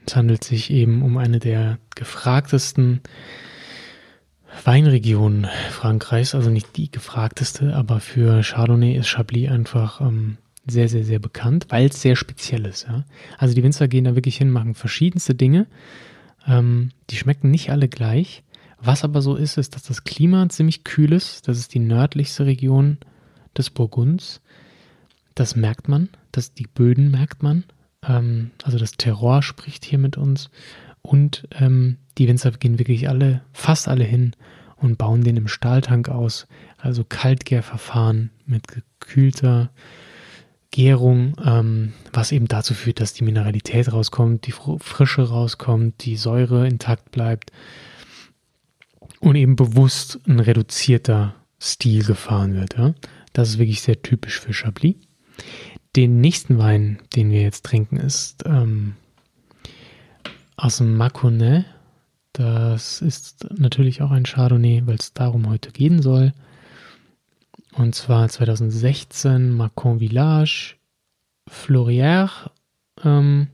es 0.05 0.15
handelt 0.15 0.43
sich 0.43 0.69
eben 0.71 1.01
um 1.01 1.17
eine 1.17 1.39
der 1.39 1.77
gefragtesten 1.95 3.01
Weinregionen 4.63 5.47
Frankreichs. 5.71 6.35
Also 6.35 6.49
nicht 6.49 6.77
die 6.77 6.91
gefragteste, 6.91 7.75
aber 7.75 7.99
für 7.99 8.41
Chardonnay 8.43 8.95
ist 8.95 9.07
Chablis 9.07 9.49
einfach 9.49 10.01
ähm, 10.01 10.37
sehr, 10.65 10.89
sehr, 10.89 11.03
sehr 11.03 11.19
bekannt, 11.19 11.67
weil 11.69 11.87
es 11.87 12.01
sehr 12.01 12.15
speziell 12.15 12.65
ist. 12.65 12.87
Ja? 12.87 13.05
Also 13.37 13.53
die 13.53 13.63
Winzer 13.63 13.87
gehen 13.87 14.05
da 14.05 14.15
wirklich 14.15 14.37
hin, 14.37 14.49
machen 14.49 14.75
verschiedenste 14.75 15.35
Dinge. 15.35 15.67
Ähm, 16.47 16.89
die 17.09 17.15
schmecken 17.15 17.51
nicht 17.51 17.69
alle 17.69 17.87
gleich. 17.87 18.43
Was 18.83 19.05
aber 19.05 19.21
so 19.21 19.35
ist, 19.35 19.57
ist, 19.57 19.75
dass 19.75 19.83
das 19.83 20.03
Klima 20.03 20.47
ziemlich 20.49 20.83
kühl 20.83 21.13
ist. 21.13 21.47
Das 21.47 21.57
ist 21.57 21.73
die 21.73 21.79
nördlichste 21.79 22.45
Region 22.45 22.97
des 23.57 23.69
Burgunds. 23.69 24.41
Das 25.35 25.55
merkt 25.55 25.87
man. 25.87 26.09
Das, 26.33 26.53
die 26.53 26.67
Böden 26.67 27.09
merkt 27.09 27.41
man. 27.43 27.63
Ähm, 28.05 28.51
also 28.61 28.77
das 28.77 28.91
Terror 28.91 29.41
spricht 29.41 29.85
hier 29.85 29.99
mit 29.99 30.17
uns. 30.17 30.49
Und 31.01 31.47
ähm, 31.51 31.97
die 32.17 32.27
Winzer 32.27 32.51
gehen 32.51 32.77
wirklich 32.77 33.07
alle, 33.07 33.41
fast 33.53 33.87
alle 33.87 34.03
hin 34.03 34.35
und 34.75 34.97
bauen 34.97 35.23
den 35.23 35.37
im 35.37 35.47
Stahltank 35.47 36.09
aus. 36.09 36.47
Also 36.77 37.05
Kaltgärverfahren 37.07 38.31
mit 38.45 38.67
gekühlter 38.67 39.71
Gärung, 40.71 41.35
ähm, 41.45 41.93
was 42.11 42.33
eben 42.33 42.49
dazu 42.49 42.73
führt, 42.73 42.99
dass 42.99 43.13
die 43.13 43.23
Mineralität 43.23 43.93
rauskommt, 43.93 44.45
die 44.45 44.51
Frische 44.51 45.21
rauskommt, 45.21 46.03
die 46.03 46.17
Säure 46.17 46.67
intakt 46.67 47.11
bleibt 47.11 47.51
und 49.19 49.35
eben 49.35 49.55
bewusst 49.55 50.19
ein 50.27 50.39
reduzierter 50.39 51.35
Stil 51.61 52.03
gefahren 52.03 52.55
wird. 52.55 52.77
Ja? 52.77 52.93
Das 53.33 53.49
ist 53.49 53.57
wirklich 53.57 53.81
sehr 53.81 54.01
typisch 54.01 54.39
für 54.39 54.53
Chablis. 54.53 54.95
Den 55.95 56.21
nächsten 56.21 56.57
Wein, 56.57 56.99
den 57.15 57.31
wir 57.31 57.41
jetzt 57.41 57.65
trinken, 57.65 57.97
ist 57.97 58.43
ähm, 58.45 58.95
aus 60.57 60.77
dem 60.77 60.97
Mâconnais. 60.97 61.65
Das 62.33 63.01
ist 63.01 63.47
natürlich 63.51 64.01
auch 64.01 64.11
ein 64.11 64.25
Chardonnay, 64.25 64.81
weil 64.85 64.95
es 64.95 65.13
darum 65.13 65.47
heute 65.47 65.71
gehen 65.71 66.01
soll. 66.01 66.33
Und 67.73 67.95
zwar 67.95 68.27
2016 68.27 69.51
Macon 69.51 69.99
Village, 69.99 70.75
Florière. 71.47 72.49
Ähm, 73.03 73.47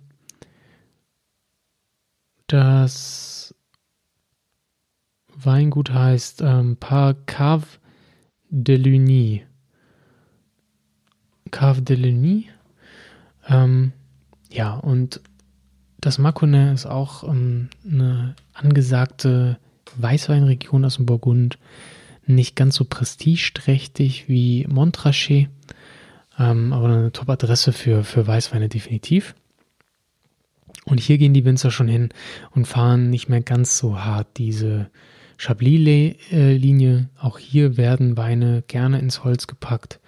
das 2.48 3.54
Weingut 5.46 5.92
heißt 5.92 6.42
ähm, 6.42 6.78
Par 6.78 7.14
Cave 7.26 7.66
de 8.50 8.78
Luny. 8.78 9.44
Cave 11.52 11.82
de 11.82 11.96
Luny. 11.96 12.50
Ähm, 13.48 13.94
ja, 14.52 14.76
und 14.76 15.22
das 16.00 16.18
Mâconnais 16.18 16.74
ist 16.74 16.86
auch 16.86 17.24
ähm, 17.24 17.70
eine 17.86 18.36
angesagte 18.54 19.58
Weißweinregion 19.98 20.86
aus 20.86 20.96
dem 20.96 21.06
Burgund 21.06 21.58
nicht 22.26 22.56
ganz 22.56 22.76
so 22.76 22.86
prestigeträchtig 22.86 24.30
wie 24.30 24.66
Montrachet, 24.68 25.50
ähm, 26.38 26.74
aber 26.74 26.88
eine 26.88 27.12
Top-Adresse 27.12 27.74
für, 27.74 28.04
für 28.04 28.26
Weißweine 28.28 28.70
definitiv. 28.70 29.36
Und 30.86 31.00
hier 31.00 31.18
gehen 31.18 31.34
die 31.34 31.46
Winzer 31.46 31.72
schon 31.72 31.88
hin 31.88 32.10
und 32.52 32.68
fahren 32.68 33.10
nicht 33.10 33.30
mehr 33.30 33.42
ganz 33.42 33.78
so 33.78 34.00
hart 34.00 34.28
diese 34.38 34.90
Chablis-Linie. 35.40 37.10
Auch 37.18 37.40
hier 37.40 37.78
werden 37.78 38.18
Weine 38.18 38.62
gerne 38.68 39.00
ins 39.00 39.24
Holz 39.24 39.48
gepackt 39.48 40.00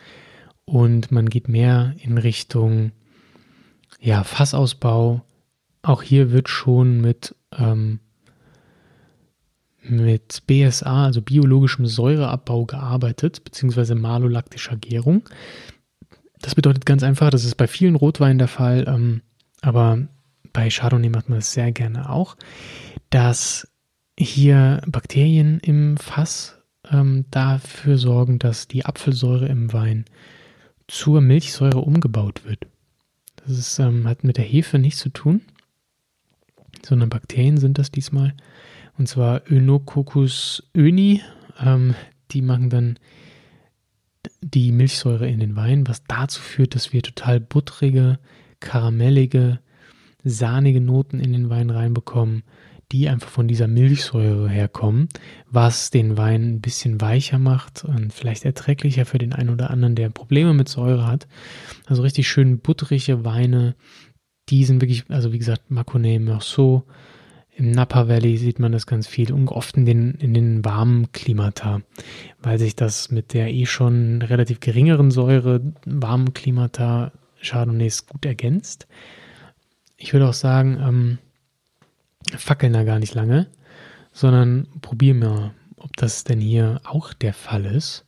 und 0.65 1.11
man 1.11 1.29
geht 1.29 1.47
mehr 1.47 1.95
in 2.03 2.17
Richtung 2.17 2.91
ja, 3.99 4.23
Fassausbau. 4.23 5.21
Auch 5.83 6.01
hier 6.01 6.31
wird 6.31 6.49
schon 6.49 6.99
mit 7.01 7.35
ähm, 7.57 7.99
mit 9.83 10.43
BSA, 10.45 11.05
also 11.05 11.21
biologischem 11.21 11.87
Säureabbau, 11.87 12.65
gearbeitet, 12.65 13.43
beziehungsweise 13.43 13.95
malolaktischer 13.95 14.77
Gärung. 14.77 15.27
Das 16.39 16.55
bedeutet 16.55 16.85
ganz 16.85 17.03
einfach, 17.03 17.29
das 17.29 17.45
ist 17.45 17.55
bei 17.55 17.67
vielen 17.67 17.95
Rotweinen 17.95 18.37
der 18.37 18.47
Fall, 18.47 18.85
ähm, 18.87 19.21
aber 19.61 20.07
bei 20.53 20.69
Chardonnay 20.69 21.09
macht 21.09 21.29
man 21.29 21.39
das 21.39 21.53
sehr 21.53 21.71
gerne 21.71 22.09
auch, 22.09 22.35
dass 23.09 23.70
hier 24.23 24.81
Bakterien 24.87 25.59
im 25.59 25.97
Fass 25.97 26.61
ähm, 26.89 27.25
dafür 27.31 27.97
sorgen, 27.97 28.39
dass 28.39 28.67
die 28.67 28.85
Apfelsäure 28.85 29.47
im 29.47 29.73
Wein 29.73 30.05
zur 30.87 31.21
Milchsäure 31.21 31.79
umgebaut 31.79 32.45
wird. 32.45 32.67
Das 33.37 33.57
ist, 33.57 33.79
ähm, 33.79 34.07
hat 34.07 34.23
mit 34.23 34.37
der 34.37 34.45
Hefe 34.45 34.77
nichts 34.77 34.99
zu 34.99 35.09
tun, 35.09 35.41
sondern 36.85 37.09
Bakterien 37.09 37.57
sind 37.57 37.77
das 37.77 37.91
diesmal. 37.91 38.33
Und 38.97 39.07
zwar 39.07 39.49
Önococcus 39.49 40.69
öni. 40.75 41.21
Ähm, 41.59 41.95
die 42.31 42.41
machen 42.41 42.69
dann 42.69 42.99
die 44.41 44.71
Milchsäure 44.71 45.27
in 45.27 45.39
den 45.39 45.55
Wein, 45.55 45.87
was 45.87 46.03
dazu 46.03 46.41
führt, 46.41 46.75
dass 46.75 46.93
wir 46.93 47.01
total 47.01 47.39
buttrige, 47.39 48.19
karamellige, 48.59 49.59
sahnige 50.23 50.81
Noten 50.81 51.19
in 51.19 51.33
den 51.33 51.49
Wein 51.49 51.69
reinbekommen, 51.69 52.43
die 52.91 53.07
einfach 53.07 53.29
von 53.29 53.47
dieser 53.47 53.67
Milchsäure 53.67 54.49
herkommen, 54.49 55.07
was 55.49 55.91
den 55.91 56.17
Wein 56.17 56.55
ein 56.55 56.61
bisschen 56.61 56.99
weicher 56.99 57.39
macht 57.39 57.85
und 57.85 58.11
vielleicht 58.11 58.45
erträglicher 58.45 59.05
für 59.05 59.17
den 59.17 59.33
einen 59.33 59.49
oder 59.49 59.69
anderen, 59.69 59.95
der 59.95 60.09
Probleme 60.09 60.53
mit 60.53 60.67
Säure 60.67 61.07
hat. 61.07 61.27
Also 61.85 62.01
richtig 62.01 62.27
schön 62.27 62.59
butterige 62.59 63.23
Weine, 63.23 63.75
die 64.49 64.65
sind 64.65 64.81
wirklich, 64.81 65.05
also 65.09 65.31
wie 65.31 65.39
gesagt, 65.39 65.71
Mâconnais, 65.71 66.19
Meursault, 66.19 66.83
im 67.53 67.71
Napa 67.71 68.07
Valley 68.07 68.37
sieht 68.37 68.59
man 68.59 68.71
das 68.71 68.87
ganz 68.87 69.07
viel 69.07 69.31
und 69.33 69.49
oft 69.49 69.75
in 69.77 69.85
den, 69.85 70.15
in 70.15 70.33
den 70.33 70.63
warmen 70.65 71.11
Klimata, 71.11 71.81
weil 72.41 72.57
sich 72.57 72.75
das 72.75 73.11
mit 73.11 73.33
der 73.33 73.53
eh 73.53 73.65
schon 73.65 74.21
relativ 74.21 74.61
geringeren 74.61 75.11
Säure 75.11 75.61
warmen 75.85 76.33
Klimata 76.33 77.11
Chardonnays 77.41 78.07
gut 78.07 78.25
ergänzt. 78.25 78.87
Ich 79.97 80.13
würde 80.13 80.29
auch 80.29 80.33
sagen, 80.33 80.79
ähm, 80.81 81.17
fackeln 82.41 82.73
da 82.73 82.83
gar 82.83 82.99
nicht 82.99 83.13
lange, 83.13 83.47
sondern 84.11 84.67
probieren 84.81 85.21
wir, 85.21 85.53
ob 85.77 85.95
das 85.97 86.23
denn 86.23 86.39
hier 86.39 86.81
auch 86.83 87.13
der 87.13 87.33
Fall 87.33 87.65
ist. 87.65 88.05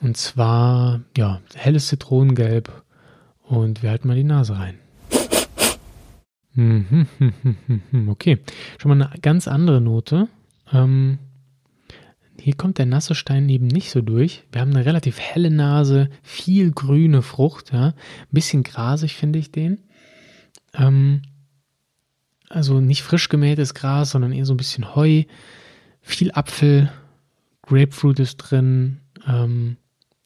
Und 0.00 0.16
zwar, 0.16 1.00
ja, 1.16 1.40
helles 1.54 1.86
Zitronengelb 1.88 2.82
und 3.42 3.82
wir 3.82 3.90
halten 3.90 4.08
mal 4.08 4.16
die 4.16 4.24
Nase 4.24 4.58
rein. 4.58 4.78
Mhm, 6.54 7.06
okay, 8.08 8.38
schon 8.78 8.96
mal 8.96 9.06
eine 9.06 9.20
ganz 9.20 9.48
andere 9.48 9.80
Note. 9.80 10.28
Ähm, 10.72 11.18
hier 12.38 12.54
kommt 12.54 12.78
der 12.78 12.86
nasse 12.86 13.14
Stein 13.14 13.48
eben 13.48 13.68
nicht 13.68 13.90
so 13.90 14.00
durch. 14.00 14.42
Wir 14.50 14.60
haben 14.60 14.74
eine 14.74 14.84
relativ 14.84 15.20
helle 15.20 15.50
Nase, 15.50 16.10
viel 16.22 16.72
grüne 16.72 17.22
Frucht, 17.22 17.72
ja. 17.72 17.88
Ein 17.88 17.94
bisschen 18.32 18.64
grasig 18.64 19.14
finde 19.14 19.38
ich 19.38 19.52
den. 19.52 19.78
Ähm, 20.74 21.22
also 22.52 22.80
nicht 22.80 23.02
frisch 23.02 23.28
gemähtes 23.28 23.74
Gras, 23.74 24.10
sondern 24.10 24.32
eher 24.32 24.44
so 24.44 24.54
ein 24.54 24.58
bisschen 24.58 24.94
Heu, 24.94 25.24
viel 26.00 26.32
Apfel, 26.32 26.92
Grapefruit 27.62 28.18
ist 28.20 28.36
drin. 28.36 28.98
Ähm, 29.26 29.76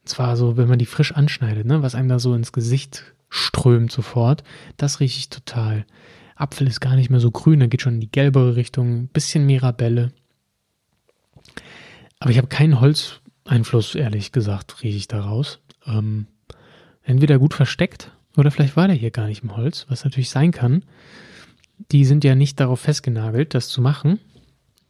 zwar 0.04 0.36
so, 0.36 0.56
wenn 0.56 0.68
man 0.68 0.78
die 0.78 0.86
frisch 0.86 1.12
anschneidet, 1.12 1.66
ne, 1.66 1.82
was 1.82 1.94
einem 1.94 2.08
da 2.08 2.18
so 2.18 2.34
ins 2.34 2.52
Gesicht 2.52 3.14
strömt 3.28 3.92
sofort. 3.92 4.44
Das 4.76 5.00
rieche 5.00 5.18
ich 5.18 5.28
total. 5.28 5.84
Apfel 6.36 6.66
ist 6.66 6.80
gar 6.80 6.96
nicht 6.96 7.10
mehr 7.10 7.20
so 7.20 7.30
grün, 7.30 7.60
da 7.60 7.66
geht 7.66 7.82
schon 7.82 7.94
in 7.94 8.00
die 8.00 8.10
gelbere 8.10 8.56
Richtung, 8.56 9.08
bisschen 9.08 9.46
Mirabelle. 9.46 10.12
Aber 12.18 12.30
ich 12.30 12.38
habe 12.38 12.46
keinen 12.48 12.80
Holzeinfluss, 12.80 13.94
ehrlich 13.94 14.32
gesagt, 14.32 14.82
rieche 14.82 14.96
ich 14.96 15.08
daraus. 15.08 15.60
Ähm, 15.86 16.26
entweder 17.02 17.38
gut 17.38 17.54
versteckt 17.54 18.12
oder 18.36 18.50
vielleicht 18.50 18.76
war 18.76 18.86
der 18.86 18.96
hier 18.96 19.10
gar 19.10 19.26
nicht 19.26 19.42
im 19.42 19.56
Holz, 19.56 19.86
was 19.88 20.04
natürlich 20.04 20.30
sein 20.30 20.50
kann. 20.50 20.82
Die 21.78 22.04
sind 22.04 22.24
ja 22.24 22.34
nicht 22.34 22.58
darauf 22.60 22.80
festgenagelt, 22.80 23.54
das 23.54 23.68
zu 23.68 23.80
machen. 23.80 24.18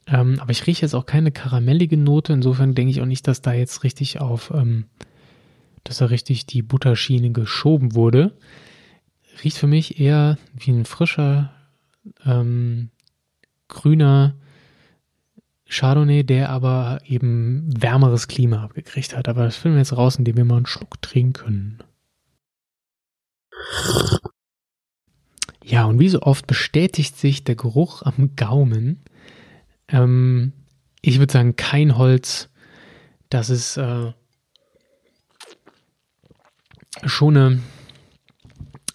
Ähm, 0.07 0.39
aber 0.41 0.51
ich 0.51 0.67
rieche 0.67 0.83
jetzt 0.83 0.95
auch 0.95 1.07
keine 1.07 1.33
karamellige 1.33 1.97
Note. 1.97 2.33
Insofern 2.33 2.75
denke 2.75 2.91
ich 2.91 3.01
auch 3.01 3.07
nicht, 3.07 3.27
dass 3.27 3.43
da 3.43 3.53
jetzt 3.53 3.83
richtig 3.83 4.21
auf, 4.21 4.53
ähm, 4.55 4.85
dass 5.85 5.99
da 5.99 6.07
richtig 6.07 6.47
die 6.47 6.63
Butterschiene 6.63 7.33
geschoben 7.33 7.95
wurde. 7.95 8.37
Riecht 9.43 9.59
für 9.59 9.67
mich 9.67 10.01
eher 10.01 10.39
wie 10.55 10.71
ein 10.71 10.85
frischer, 10.85 11.53
ähm, 12.25 12.91
grüner 13.69 14.37
Chardonnay, 15.69 16.23
der 16.23 16.51
aber 16.51 17.01
eben 17.05 17.69
wärmeres 17.77 18.29
Klima 18.29 18.63
abgekriegt 18.63 19.17
hat. 19.17 19.29
Aber 19.29 19.45
das 19.45 19.57
finden 19.57 19.77
wir 19.77 19.81
jetzt 19.81 19.97
raus, 19.97 20.17
indem 20.17 20.37
wir 20.37 20.45
mal 20.45 20.59
einen 20.59 20.67
Schluck 20.67 21.03
trinken 21.03 21.33
können. 21.33 21.79
Ja, 25.69 25.85
und 25.87 25.99
wie 25.99 26.09
so 26.09 26.23
oft 26.23 26.47
bestätigt 26.47 27.17
sich 27.17 27.43
der 27.43 27.57
Geruch 27.57 28.03
am 28.03 28.37
Gaumen. 28.37 29.03
Ähm, 29.89 30.53
ich 31.03 31.19
würde 31.19 31.33
sagen, 31.33 31.57
kein 31.57 31.99
Holz. 31.99 32.51
Das 33.31 33.51
ist 33.51 33.77
äh, 33.77 34.13
schon 37.05 37.37
eine 37.37 37.61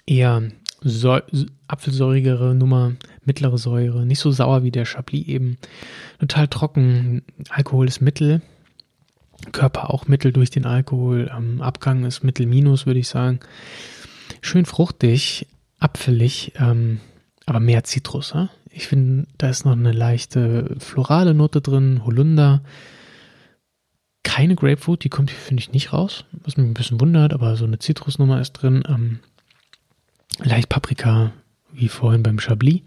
eher 0.06 0.44
so 0.80 1.20
apfelsäurigere 1.68 2.56
Nummer, 2.56 2.94
mittlere 3.26 3.58
Säure, 3.58 4.06
nicht 4.06 4.20
so 4.20 4.32
sauer 4.32 4.64
wie 4.64 4.72
der 4.72 4.86
Chablis 4.86 5.28
eben. 5.28 5.58
Total 6.20 6.48
trocken, 6.48 7.24
Alkohol 7.50 7.90
ist 7.90 8.00
Mittel, 8.00 8.42
Körper 9.52 9.94
auch 9.94 10.08
Mittel 10.08 10.32
durch 10.32 10.52
den 10.52 10.66
Alkohol, 10.66 11.30
ähm, 11.36 11.62
Abgang 11.62 12.06
ist 12.06 12.24
Mittel 12.24 12.46
minus, 12.46 12.86
würde 12.86 13.02
ich 13.02 13.10
sagen. 13.10 13.42
Schön 14.40 14.66
fruchtig, 14.66 15.48
apfelig, 15.82 16.54
ähm, 16.56 17.02
aber 17.46 17.60
mehr 17.60 17.84
Zitrus. 17.84 18.32
Ja? 18.34 18.50
Ich 18.70 18.88
finde, 18.88 19.28
da 19.38 19.50
ist 19.50 19.66
noch 19.66 19.74
eine 19.74 19.92
leichte 19.92 20.76
florale 20.80 21.34
Note 21.34 21.60
drin, 21.60 22.06
Holunder. 22.06 22.62
Keine 24.24 24.56
Grapefruit, 24.56 25.04
die 25.04 25.10
kommt 25.10 25.32
hier, 25.32 25.40
finde 25.40 25.62
ich, 25.62 25.74
nicht 25.74 25.92
raus, 25.92 26.26
was 26.32 26.56
mich 26.56 26.68
ein 26.68 26.74
bisschen 26.74 27.02
wundert, 27.02 27.34
aber 27.34 27.58
so 27.58 27.66
eine 27.66 27.80
Zitrusnummer 27.80 28.40
ist 28.40 28.54
drin. 28.54 28.84
Ähm, 28.88 29.20
leicht 30.40 30.70
Paprika, 30.70 31.34
wie 31.74 31.90
vorhin 31.90 32.24
beim 32.24 32.40
Chablis, 32.40 32.82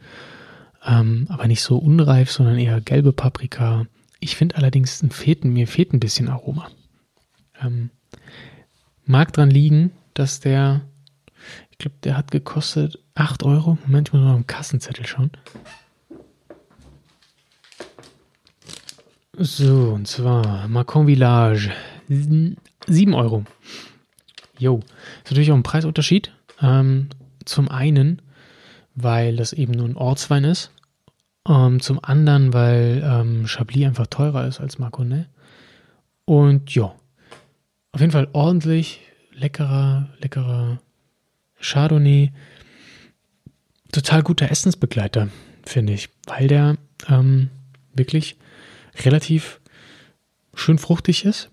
ähm, 0.87 1.27
aber 1.29 1.49
nicht 1.49 1.63
so 1.63 1.77
unreif, 1.77 2.31
sondern 2.31 2.59
eher 2.59 2.81
gelbe 2.81 3.13
Paprika. 3.13 3.87
Ich 4.21 4.37
finde 4.37 4.57
allerdings, 4.57 5.05
fehlt, 5.11 5.45
mir 5.45 5.67
fehlt 5.67 5.93
ein 5.93 6.01
bisschen 6.01 6.29
Aroma. 6.29 6.71
Ähm, 7.61 7.91
mag 9.05 9.33
dran 9.33 9.51
liegen, 9.51 9.91
dass 10.15 10.41
der 10.41 10.83
ich 11.75 11.78
glaube, 11.78 11.97
der 12.04 12.16
hat 12.16 12.31
gekostet 12.31 13.00
8 13.16 13.43
Euro. 13.43 13.76
Moment, 13.85 14.09
ich 14.09 14.12
muss 14.14 14.23
mal 14.23 14.35
am 14.35 14.47
Kassenzettel 14.47 15.04
schauen. 15.07 15.33
So, 19.37 19.90
und 19.95 20.07
zwar 20.07 20.69
Macon 20.69 21.07
Village. 21.07 21.73
7 22.09 23.14
Euro. 23.14 23.45
Jo, 24.57 24.78
ist 25.25 25.33
natürlich 25.33 25.50
auch 25.50 25.57
ein 25.57 25.64
Preisunterschied. 25.64 26.33
Ähm, 26.62 27.09
zum 27.45 27.69
einen, 27.69 28.23
weil 28.95 29.35
das 29.35 29.52
eben 29.52 29.73
nur 29.73 29.88
ein 29.88 29.97
Ortswein 29.97 30.45
ist. 30.45 30.71
Ähm, 31.49 31.81
zum 31.81 31.99
anderen, 32.04 32.52
weil 32.52 33.02
ähm, 33.04 33.49
Chablis 33.49 33.85
einfach 33.85 34.07
teurer 34.07 34.47
ist 34.47 34.60
als 34.60 34.78
Maconnais. 34.78 35.26
Und 36.25 36.73
ja, 36.73 36.95
auf 37.91 38.00
jeden 38.00 38.13
Fall 38.13 38.28
ordentlich, 38.32 39.00
leckerer, 39.32 40.08
leckerer 40.21 40.78
Chardonnay. 41.65 42.31
Total 43.93 44.23
guter 44.23 44.50
Essensbegleiter, 44.50 45.29
finde 45.65 45.95
ich, 45.95 46.11
weil 46.27 46.49
der 46.49 46.77
ähm, 47.09 47.50
wirklich 47.95 48.37
relativ 49.05 49.61
schön 50.55 50.79
fruchtig 50.79 51.25
ist, 51.25 51.50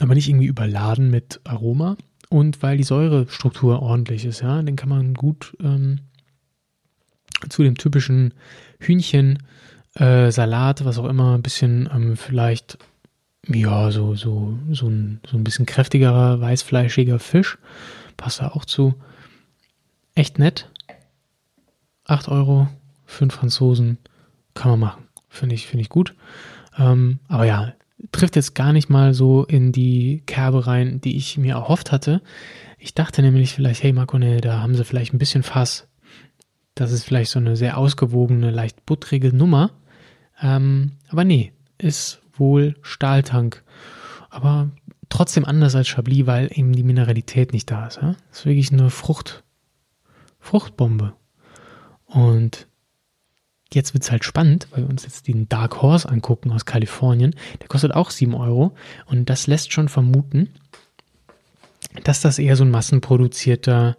aber 0.00 0.14
nicht 0.14 0.28
irgendwie 0.28 0.46
überladen 0.46 1.10
mit 1.10 1.40
Aroma 1.44 1.96
und 2.30 2.62
weil 2.62 2.76
die 2.76 2.84
Säurestruktur 2.84 3.82
ordentlich 3.82 4.24
ist, 4.24 4.40
ja, 4.40 4.62
den 4.62 4.76
kann 4.76 4.88
man 4.88 5.14
gut 5.14 5.56
ähm, 5.60 6.00
zu 7.48 7.62
dem 7.62 7.76
typischen 7.76 8.34
Hühnchen, 8.80 9.42
äh, 9.94 10.30
Salat, 10.30 10.84
was 10.84 10.98
auch 10.98 11.06
immer, 11.06 11.34
ein 11.34 11.42
bisschen 11.42 11.88
ähm, 11.92 12.16
vielleicht, 12.16 12.78
ja, 13.46 13.90
so, 13.90 14.14
so, 14.14 14.58
so 14.70 14.88
ein, 14.88 15.20
so 15.26 15.36
ein 15.36 15.44
bisschen 15.44 15.66
kräftigerer, 15.66 16.40
weißfleischiger 16.40 17.18
Fisch, 17.18 17.58
passt 18.16 18.40
da 18.40 18.48
auch 18.48 18.64
zu 18.64 18.94
echt 20.18 20.38
nett. 20.38 20.70
8 22.04 22.28
Euro 22.28 22.68
für 23.04 23.22
einen 23.22 23.30
Franzosen 23.30 23.98
kann 24.54 24.72
man 24.72 24.80
machen. 24.80 25.04
Finde 25.28 25.54
ich, 25.54 25.66
finde 25.66 25.82
ich 25.82 25.88
gut. 25.88 26.14
Ähm, 26.76 27.20
aber 27.28 27.44
ja, 27.44 27.72
trifft 28.12 28.36
jetzt 28.36 28.54
gar 28.54 28.72
nicht 28.72 28.88
mal 28.88 29.14
so 29.14 29.44
in 29.44 29.72
die 29.72 30.22
Kerbe 30.26 30.66
rein, 30.66 31.00
die 31.00 31.16
ich 31.16 31.38
mir 31.38 31.54
erhofft 31.54 31.92
hatte. 31.92 32.22
Ich 32.78 32.94
dachte 32.94 33.22
nämlich 33.22 33.52
vielleicht, 33.52 33.82
hey 33.82 33.92
Marcone, 33.92 34.40
da 34.40 34.60
haben 34.60 34.74
sie 34.74 34.84
vielleicht 34.84 35.12
ein 35.12 35.18
bisschen 35.18 35.42
Fass. 35.42 35.88
Das 36.74 36.92
ist 36.92 37.04
vielleicht 37.04 37.30
so 37.30 37.38
eine 37.38 37.56
sehr 37.56 37.76
ausgewogene, 37.76 38.50
leicht 38.50 38.86
buttrige 38.86 39.34
Nummer. 39.34 39.70
Ähm, 40.40 40.92
aber 41.08 41.24
nee, 41.24 41.52
ist 41.76 42.20
wohl 42.34 42.76
Stahltank. 42.82 43.64
Aber 44.30 44.70
trotzdem 45.08 45.44
anders 45.44 45.74
als 45.74 45.88
Chablis, 45.88 46.26
weil 46.26 46.50
eben 46.52 46.72
die 46.72 46.84
Mineralität 46.84 47.52
nicht 47.52 47.70
da 47.70 47.86
ist. 47.86 47.96
Ja? 47.96 48.14
Das 48.30 48.40
ist 48.40 48.46
wirklich 48.46 48.72
eine 48.72 48.90
Frucht, 48.90 49.42
Fruchtbombe. 50.38 51.14
Und 52.06 52.66
jetzt 53.72 53.92
wird 53.94 54.04
es 54.04 54.10
halt 54.10 54.24
spannend, 54.24 54.68
weil 54.70 54.82
wir 54.82 54.90
uns 54.90 55.04
jetzt 55.04 55.28
den 55.28 55.48
Dark 55.48 55.82
Horse 55.82 56.08
angucken 56.08 56.52
aus 56.52 56.64
Kalifornien. 56.64 57.34
Der 57.60 57.68
kostet 57.68 57.92
auch 57.92 58.10
7 58.10 58.34
Euro. 58.34 58.74
Und 59.06 59.28
das 59.28 59.46
lässt 59.46 59.72
schon 59.72 59.88
vermuten, 59.88 60.48
dass 62.04 62.20
das 62.20 62.38
eher 62.38 62.56
so 62.56 62.64
ein 62.64 62.70
massenproduzierter 62.70 63.96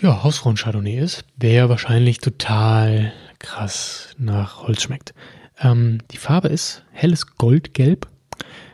ja, 0.00 0.22
Hausfrauen-Chardonnay 0.22 0.98
ist, 0.98 1.24
der 1.36 1.68
wahrscheinlich 1.68 2.18
total 2.18 3.12
krass 3.38 4.14
nach 4.16 4.62
Holz 4.62 4.82
schmeckt. 4.82 5.14
Ähm, 5.60 5.98
die 6.10 6.16
Farbe 6.16 6.48
ist 6.48 6.84
helles 6.92 7.36
Goldgelb. 7.36 8.08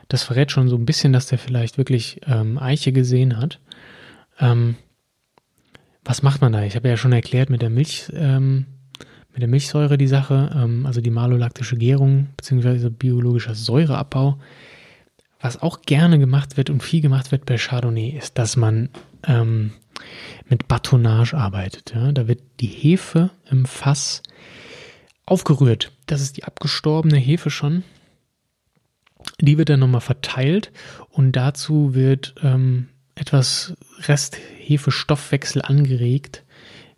Das 0.07 0.23
verrät 0.23 0.51
schon 0.51 0.69
so 0.69 0.75
ein 0.75 0.85
bisschen, 0.85 1.13
dass 1.13 1.27
der 1.27 1.39
vielleicht 1.39 1.77
wirklich 1.77 2.21
ähm, 2.27 2.59
Eiche 2.59 2.91
gesehen 2.91 3.37
hat. 3.37 3.59
Ähm, 4.39 4.75
was 6.05 6.21
macht 6.21 6.41
man 6.41 6.53
da? 6.53 6.63
Ich 6.63 6.75
habe 6.75 6.87
ja 6.87 6.97
schon 6.97 7.11
erklärt 7.11 7.49
mit 7.49 7.61
der 7.61 7.71
Milch, 7.71 8.11
ähm, 8.13 8.67
mit 9.33 9.41
der 9.41 9.49
Milchsäure 9.49 9.97
die 9.97 10.07
Sache, 10.07 10.51
ähm, 10.55 10.85
also 10.85 11.01
die 11.01 11.09
malolaktische 11.09 11.75
Gärung 11.75 12.29
bzw. 12.37 12.89
biologischer 12.89 13.55
Säureabbau. 13.55 14.39
Was 15.41 15.61
auch 15.61 15.81
gerne 15.81 16.19
gemacht 16.19 16.57
wird 16.57 16.69
und 16.69 16.81
viel 16.81 17.01
gemacht 17.01 17.31
wird 17.31 17.45
bei 17.45 17.57
Chardonnay, 17.57 18.09
ist, 18.09 18.37
dass 18.37 18.55
man 18.55 18.89
ähm, 19.27 19.73
mit 20.47 20.67
Batonnage 20.67 21.35
arbeitet. 21.35 21.93
Ja? 21.93 22.11
Da 22.11 22.27
wird 22.27 22.41
die 22.59 22.67
Hefe 22.67 23.31
im 23.49 23.65
Fass 23.65 24.21
aufgerührt. 25.25 25.91
Das 26.05 26.21
ist 26.21 26.37
die 26.37 26.43
abgestorbene 26.43 27.17
Hefe 27.17 27.49
schon. 27.49 27.83
Die 29.41 29.57
wird 29.57 29.69
dann 29.69 29.79
nochmal 29.79 30.01
verteilt 30.01 30.71
und 31.09 31.31
dazu 31.31 31.95
wird 31.95 32.35
ähm, 32.43 32.89
etwas 33.15 33.73
Resthefestoffwechsel 34.01 35.61
angeregt, 35.61 36.43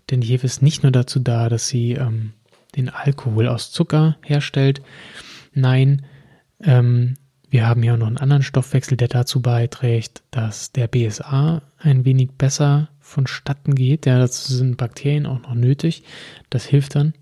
denn 0.09 0.21
die 0.21 0.27
Hefe 0.27 0.45
ist 0.45 0.61
nicht 0.61 0.83
nur 0.83 0.91
dazu 0.91 1.19
da, 1.19 1.49
dass 1.49 1.67
sie 1.67 1.93
ähm, 1.93 2.33
den 2.75 2.89
Alkohol 2.89 3.47
aus 3.47 3.71
Zucker 3.71 4.17
herstellt. 4.23 4.81
Nein, 5.53 6.05
ähm, 6.61 7.15
wir 7.49 7.67
haben 7.67 7.83
ja 7.83 7.93
auch 7.93 7.97
noch 7.97 8.07
einen 8.07 8.17
anderen 8.17 8.43
Stoffwechsel, 8.43 8.97
der 8.97 9.07
dazu 9.07 9.41
beiträgt, 9.41 10.23
dass 10.31 10.71
der 10.71 10.87
BSA 10.87 11.61
ein 11.77 12.03
wenig 12.03 12.31
besser 12.37 12.89
vonstatten 12.99 13.73
geht. 13.73 14.05
Ja, 14.05 14.19
dazu 14.19 14.53
sind 14.53 14.77
Bakterien 14.77 15.25
auch 15.25 15.41
noch 15.41 15.53
nötig. 15.53 16.03
Das 16.49 16.65
hilft 16.65 16.95
dann, 16.95 17.13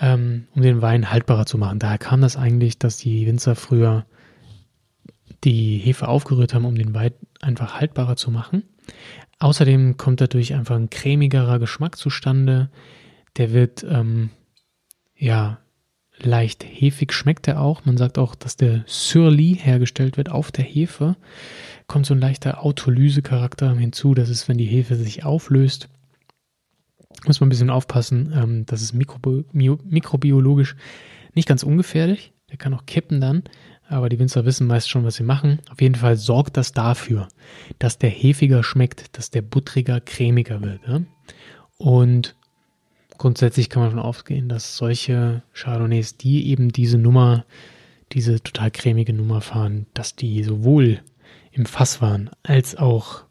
ähm, 0.00 0.46
um 0.54 0.62
den 0.62 0.80
Wein 0.80 1.10
haltbarer 1.10 1.46
zu 1.46 1.58
machen. 1.58 1.78
Daher 1.78 1.98
kam 1.98 2.22
das 2.22 2.36
eigentlich, 2.36 2.78
dass 2.78 2.96
die 2.96 3.26
Winzer 3.26 3.54
früher 3.54 4.06
die 5.44 5.78
Hefe 5.78 6.08
aufgerührt 6.08 6.54
haben, 6.54 6.64
um 6.64 6.74
den 6.74 6.94
Wein 6.94 7.12
einfach 7.40 7.74
haltbarer 7.80 8.16
zu 8.16 8.30
machen. 8.30 8.62
Außerdem 9.38 9.96
kommt 9.96 10.20
dadurch 10.20 10.54
einfach 10.54 10.76
ein 10.76 10.90
cremigerer 10.90 11.58
Geschmack 11.58 11.96
zustande. 11.96 12.70
Der 13.36 13.52
wird 13.52 13.84
ähm, 13.88 14.30
ja 15.16 15.58
leicht 16.18 16.64
hefig 16.64 17.12
schmeckt 17.12 17.46
er 17.48 17.60
auch. 17.60 17.84
Man 17.84 17.96
sagt 17.96 18.18
auch, 18.18 18.34
dass 18.34 18.56
der 18.56 18.84
Surly 18.86 19.58
hergestellt 19.60 20.16
wird 20.16 20.30
auf 20.30 20.50
der 20.50 20.64
Hefe. 20.64 21.16
Kommt 21.86 22.06
so 22.06 22.14
ein 22.14 22.20
leichter 22.20 22.64
Autolyse-Charakter 22.64 23.74
hinzu. 23.76 24.14
Das 24.14 24.30
ist, 24.30 24.48
wenn 24.48 24.58
die 24.58 24.64
Hefe 24.64 24.96
sich 24.96 25.24
auflöst. 25.24 25.88
Muss 27.26 27.40
man 27.40 27.48
ein 27.48 27.50
bisschen 27.50 27.70
aufpassen. 27.70 28.32
Ähm, 28.34 28.66
das 28.66 28.82
ist 28.82 28.92
mikrobi 28.92 29.44
mikrobiologisch 29.52 30.76
nicht 31.34 31.48
ganz 31.48 31.62
ungefährlich. 31.62 32.32
Der 32.50 32.56
kann 32.56 32.74
auch 32.74 32.86
kippen 32.86 33.20
dann. 33.20 33.42
Aber 33.88 34.08
die 34.08 34.18
Winzer 34.18 34.44
wissen 34.44 34.66
meist 34.66 34.88
schon, 34.88 35.04
was 35.04 35.16
sie 35.16 35.22
machen. 35.22 35.60
Auf 35.70 35.80
jeden 35.80 35.94
Fall 35.94 36.16
sorgt 36.16 36.56
das 36.56 36.72
dafür, 36.72 37.28
dass 37.78 37.98
der 37.98 38.10
hefiger 38.10 38.62
schmeckt, 38.62 39.16
dass 39.16 39.30
der 39.30 39.42
buttriger, 39.42 40.00
cremiger 40.00 40.60
wird. 40.60 40.80
Ja? 40.86 41.00
Und 41.78 42.34
grundsätzlich 43.18 43.70
kann 43.70 43.82
man 43.82 43.90
davon 43.90 44.04
ausgehen, 44.04 44.48
dass 44.48 44.76
solche 44.76 45.42
Chardonnays, 45.52 46.16
die 46.16 46.48
eben 46.48 46.72
diese 46.72 46.98
Nummer, 46.98 47.44
diese 48.12 48.42
total 48.42 48.70
cremige 48.70 49.12
Nummer 49.12 49.40
fahren, 49.40 49.86
dass 49.94 50.16
die 50.16 50.42
sowohl 50.42 51.00
im 51.52 51.66
Fass 51.66 52.02
waren 52.02 52.30
als 52.42 52.76
auch 52.76 53.24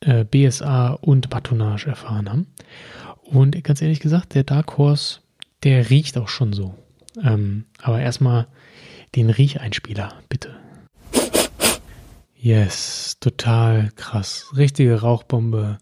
äh, 0.00 0.24
BSA 0.24 0.92
und 0.92 1.28
Batonnage 1.30 1.88
erfahren 1.88 2.30
haben. 2.30 2.46
Und 3.22 3.62
ganz 3.64 3.82
ehrlich 3.82 4.00
gesagt, 4.00 4.34
der 4.34 4.44
Dark 4.44 4.78
Horse, 4.78 5.20
der 5.64 5.90
riecht 5.90 6.16
auch 6.16 6.28
schon 6.28 6.52
so. 6.52 6.74
Ähm, 7.22 7.64
aber 7.82 8.00
erstmal 8.00 8.46
den 9.14 9.30
Riecheinspieler, 9.30 10.14
bitte. 10.28 10.56
Yes, 12.38 13.16
total 13.20 13.90
krass. 13.96 14.46
Richtige 14.56 15.00
Rauchbombe. 15.00 15.78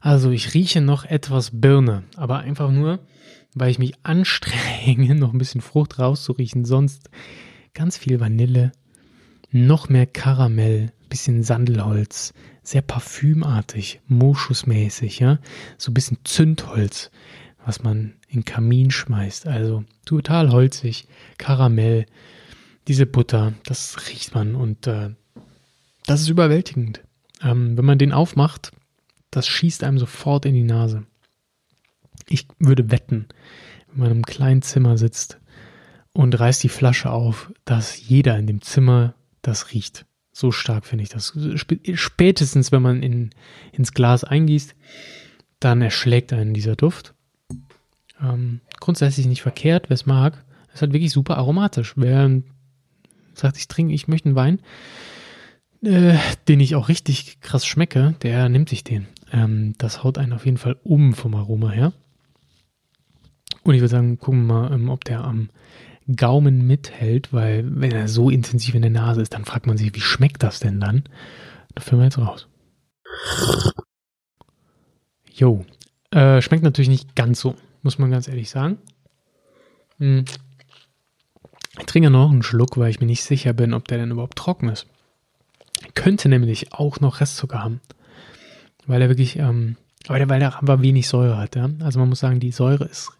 Also 0.00 0.30
ich 0.30 0.54
rieche 0.54 0.80
noch 0.80 1.04
etwas 1.04 1.50
Birne, 1.52 2.04
aber 2.16 2.40
einfach 2.40 2.70
nur, 2.70 3.00
weil 3.54 3.70
ich 3.70 3.78
mich 3.78 3.94
anstrenge, 4.02 5.14
noch 5.16 5.32
ein 5.32 5.38
bisschen 5.38 5.60
Frucht 5.60 5.98
rauszuriechen. 5.98 6.64
Sonst 6.64 7.08
ganz 7.72 7.96
viel 7.96 8.20
Vanille, 8.20 8.72
noch 9.52 9.88
mehr 9.88 10.06
Karamell, 10.06 10.92
bisschen 11.08 11.42
Sandelholz, 11.42 12.34
sehr 12.62 12.82
parfümartig, 12.82 14.00
moschusmäßig, 14.06 15.20
ja. 15.20 15.38
So 15.78 15.90
ein 15.90 15.94
bisschen 15.94 16.18
Zündholz, 16.24 17.10
was 17.64 17.82
man 17.82 18.14
in 18.28 18.44
Kamin 18.44 18.90
schmeißt. 18.90 19.46
Also 19.46 19.84
total 20.04 20.50
holzig, 20.50 21.06
Karamell, 21.38 22.06
diese 22.88 23.06
Butter, 23.06 23.54
das 23.64 24.08
riecht 24.08 24.34
man 24.34 24.54
und 24.54 24.86
äh, 24.86 25.10
das 26.06 26.20
ist 26.20 26.28
überwältigend. 26.28 27.02
Ähm, 27.42 27.76
wenn 27.76 27.84
man 27.84 27.98
den 27.98 28.12
aufmacht, 28.12 28.72
das 29.30 29.46
schießt 29.46 29.84
einem 29.84 29.98
sofort 29.98 30.46
in 30.46 30.54
die 30.54 30.62
Nase. 30.62 31.04
Ich 32.28 32.48
würde 32.58 32.90
wetten, 32.90 33.28
wenn 33.88 34.00
man 34.00 34.10
im 34.12 34.26
kleinen 34.26 34.62
Zimmer 34.62 34.96
sitzt 34.96 35.38
und 36.12 36.38
reißt 36.38 36.62
die 36.62 36.68
Flasche 36.68 37.10
auf, 37.10 37.52
dass 37.64 38.08
jeder 38.08 38.38
in 38.38 38.46
dem 38.46 38.62
Zimmer 38.62 39.14
das 39.42 39.72
riecht. 39.72 40.06
So 40.32 40.52
stark 40.52 40.86
finde 40.86 41.02
ich 41.02 41.08
das. 41.08 41.36
Spätestens, 41.94 42.72
wenn 42.72 42.82
man 42.82 43.02
in, 43.02 43.30
ins 43.72 43.92
Glas 43.92 44.22
eingießt, 44.22 44.74
dann 45.60 45.82
erschlägt 45.82 46.32
einen 46.32 46.54
dieser 46.54 46.76
Duft. 46.76 47.14
Ähm, 48.20 48.60
grundsätzlich 48.80 49.26
nicht 49.26 49.42
verkehrt, 49.42 49.88
wer 49.88 49.94
es 49.94 50.06
mag. 50.06 50.44
Es 50.72 50.82
halt 50.82 50.92
wirklich 50.92 51.12
super 51.12 51.38
aromatisch. 51.38 51.94
Wer 51.96 52.42
sagt, 53.38 53.56
ich 53.56 53.68
trinke, 53.68 53.94
ich 53.94 54.08
möchte 54.08 54.28
einen 54.28 54.36
Wein, 54.36 54.60
äh, 55.82 56.16
den 56.48 56.60
ich 56.60 56.74
auch 56.74 56.88
richtig 56.88 57.40
krass 57.40 57.66
schmecke, 57.66 58.14
der 58.22 58.48
nimmt 58.48 58.68
sich 58.68 58.84
den. 58.84 59.06
Ähm, 59.32 59.74
das 59.78 60.02
haut 60.02 60.18
einen 60.18 60.32
auf 60.32 60.44
jeden 60.44 60.58
Fall 60.58 60.76
um 60.82 61.14
vom 61.14 61.34
Aroma 61.34 61.70
her. 61.70 61.92
Und 63.62 63.74
ich 63.74 63.80
würde 63.80 63.90
sagen, 63.90 64.18
gucken 64.18 64.46
wir 64.46 64.54
mal, 64.54 64.72
ähm, 64.72 64.88
ob 64.88 65.04
der 65.04 65.24
am 65.24 65.50
Gaumen 66.14 66.66
mithält, 66.66 67.32
weil 67.32 67.64
wenn 67.68 67.90
er 67.90 68.06
so 68.06 68.30
intensiv 68.30 68.74
in 68.76 68.82
der 68.82 68.92
Nase 68.92 69.22
ist, 69.22 69.34
dann 69.34 69.44
fragt 69.44 69.66
man 69.66 69.76
sich, 69.76 69.92
wie 69.94 70.00
schmeckt 70.00 70.42
das 70.42 70.60
denn 70.60 70.78
dann? 70.78 71.04
Da 71.74 71.82
führen 71.82 71.98
wir 71.98 72.04
jetzt 72.04 72.18
raus. 72.18 72.46
Jo, 75.32 75.64
äh, 76.12 76.40
schmeckt 76.40 76.62
natürlich 76.62 76.88
nicht 76.88 77.16
ganz 77.16 77.40
so, 77.40 77.56
muss 77.82 77.98
man 77.98 78.10
ganz 78.10 78.28
ehrlich 78.28 78.50
sagen. 78.50 78.78
Hm. 79.98 80.24
Ich 81.78 81.86
trinke 81.86 82.10
noch 82.10 82.30
einen 82.30 82.42
Schluck, 82.42 82.76
weil 82.78 82.90
ich 82.90 83.00
mir 83.00 83.06
nicht 83.06 83.22
sicher 83.22 83.52
bin, 83.52 83.74
ob 83.74 83.86
der 83.88 83.98
denn 83.98 84.10
überhaupt 84.10 84.38
trocken 84.38 84.68
ist. 84.68 84.86
Könnte 85.94 86.28
nämlich 86.28 86.72
auch 86.72 87.00
noch 87.00 87.20
Restzucker 87.20 87.62
haben 87.62 87.80
weil 88.86 89.02
er 89.02 89.08
wirklich, 89.08 89.36
ähm, 89.36 89.76
weil 90.06 90.18
der, 90.18 90.28
weil 90.28 90.40
der 90.40 90.58
aber 90.58 90.82
wenig 90.82 91.08
Säure 91.08 91.38
hat. 91.38 91.56
Ja? 91.56 91.68
Also 91.80 91.98
man 91.98 92.08
muss 92.08 92.20
sagen, 92.20 92.40
die 92.40 92.52
Säure 92.52 92.84
ist 92.84 93.10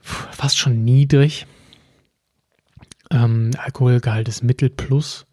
fast 0.00 0.58
schon 0.58 0.84
niedrig. 0.84 1.46
Ähm, 3.10 3.50
Alkoholgehalt 3.58 4.28
ist 4.28 4.42
Mittel 4.42 4.70
plus. 4.70 5.26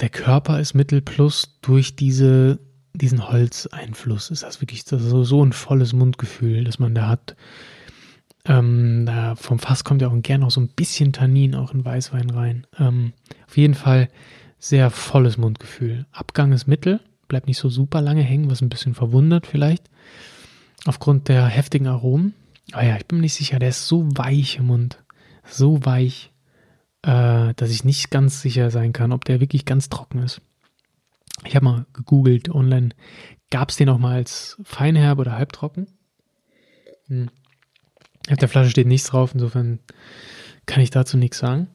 Der 0.00 0.08
Körper 0.08 0.60
ist 0.60 0.74
Mittel 0.74 1.02
plus 1.02 1.58
durch 1.60 1.96
diese, 1.96 2.58
diesen 2.94 3.28
Holzeinfluss. 3.28 4.30
Ist 4.30 4.42
das 4.42 4.60
wirklich 4.60 4.84
so, 4.84 5.24
so 5.24 5.44
ein 5.44 5.52
volles 5.52 5.92
Mundgefühl, 5.92 6.64
das 6.64 6.78
man 6.78 6.94
da 6.94 7.08
hat. 7.08 7.36
Ähm, 8.46 9.04
da 9.06 9.34
vom 9.34 9.58
Fass 9.58 9.84
kommt 9.84 10.02
ja 10.02 10.08
auch 10.08 10.22
gern 10.22 10.40
noch 10.40 10.50
so 10.50 10.60
ein 10.60 10.68
bisschen 10.68 11.12
Tannin 11.12 11.54
auch 11.54 11.74
in 11.74 11.84
Weißwein 11.84 12.30
rein. 12.30 12.66
Ähm, 12.78 13.12
auf 13.46 13.56
jeden 13.56 13.74
Fall 13.74 14.08
sehr 14.58 14.90
volles 14.90 15.36
Mundgefühl. 15.36 16.06
Abgang 16.12 16.52
ist 16.52 16.66
Mittel 16.66 17.00
bleibt 17.30 17.46
nicht 17.46 17.58
so 17.58 17.70
super 17.70 18.02
lange 18.02 18.22
hängen, 18.22 18.50
was 18.50 18.60
ein 18.60 18.68
bisschen 18.68 18.92
verwundert 18.92 19.46
vielleicht. 19.46 19.88
Aufgrund 20.84 21.28
der 21.28 21.46
heftigen 21.46 21.86
Aromen. 21.86 22.34
Aber 22.72 22.84
ja, 22.84 22.96
ich 22.96 23.06
bin 23.06 23.18
mir 23.18 23.22
nicht 23.22 23.34
sicher, 23.34 23.58
der 23.58 23.70
ist 23.70 23.86
so 23.86 24.06
weich 24.14 24.58
im 24.58 24.66
Mund. 24.66 25.02
So 25.44 25.84
weich, 25.86 26.30
äh, 27.02 27.54
dass 27.54 27.70
ich 27.70 27.84
nicht 27.84 28.10
ganz 28.10 28.42
sicher 28.42 28.70
sein 28.70 28.92
kann, 28.92 29.12
ob 29.12 29.24
der 29.24 29.40
wirklich 29.40 29.64
ganz 29.64 29.88
trocken 29.88 30.22
ist. 30.22 30.42
Ich 31.46 31.56
habe 31.56 31.64
mal 31.64 31.86
gegoogelt 31.94 32.50
online, 32.50 32.90
gab 33.50 33.70
es 33.70 33.76
den 33.76 33.88
auch 33.88 33.98
mal 33.98 34.14
als 34.14 34.58
feinherb 34.62 35.18
oder 35.18 35.32
halbtrocken? 35.32 35.86
Hm. 37.06 37.30
Auf 38.30 38.38
der 38.38 38.48
Flasche 38.48 38.70
steht 38.70 38.86
nichts 38.86 39.08
drauf, 39.08 39.32
insofern 39.34 39.80
kann 40.66 40.82
ich 40.82 40.90
dazu 40.90 41.16
nichts 41.16 41.38
sagen. 41.38 41.68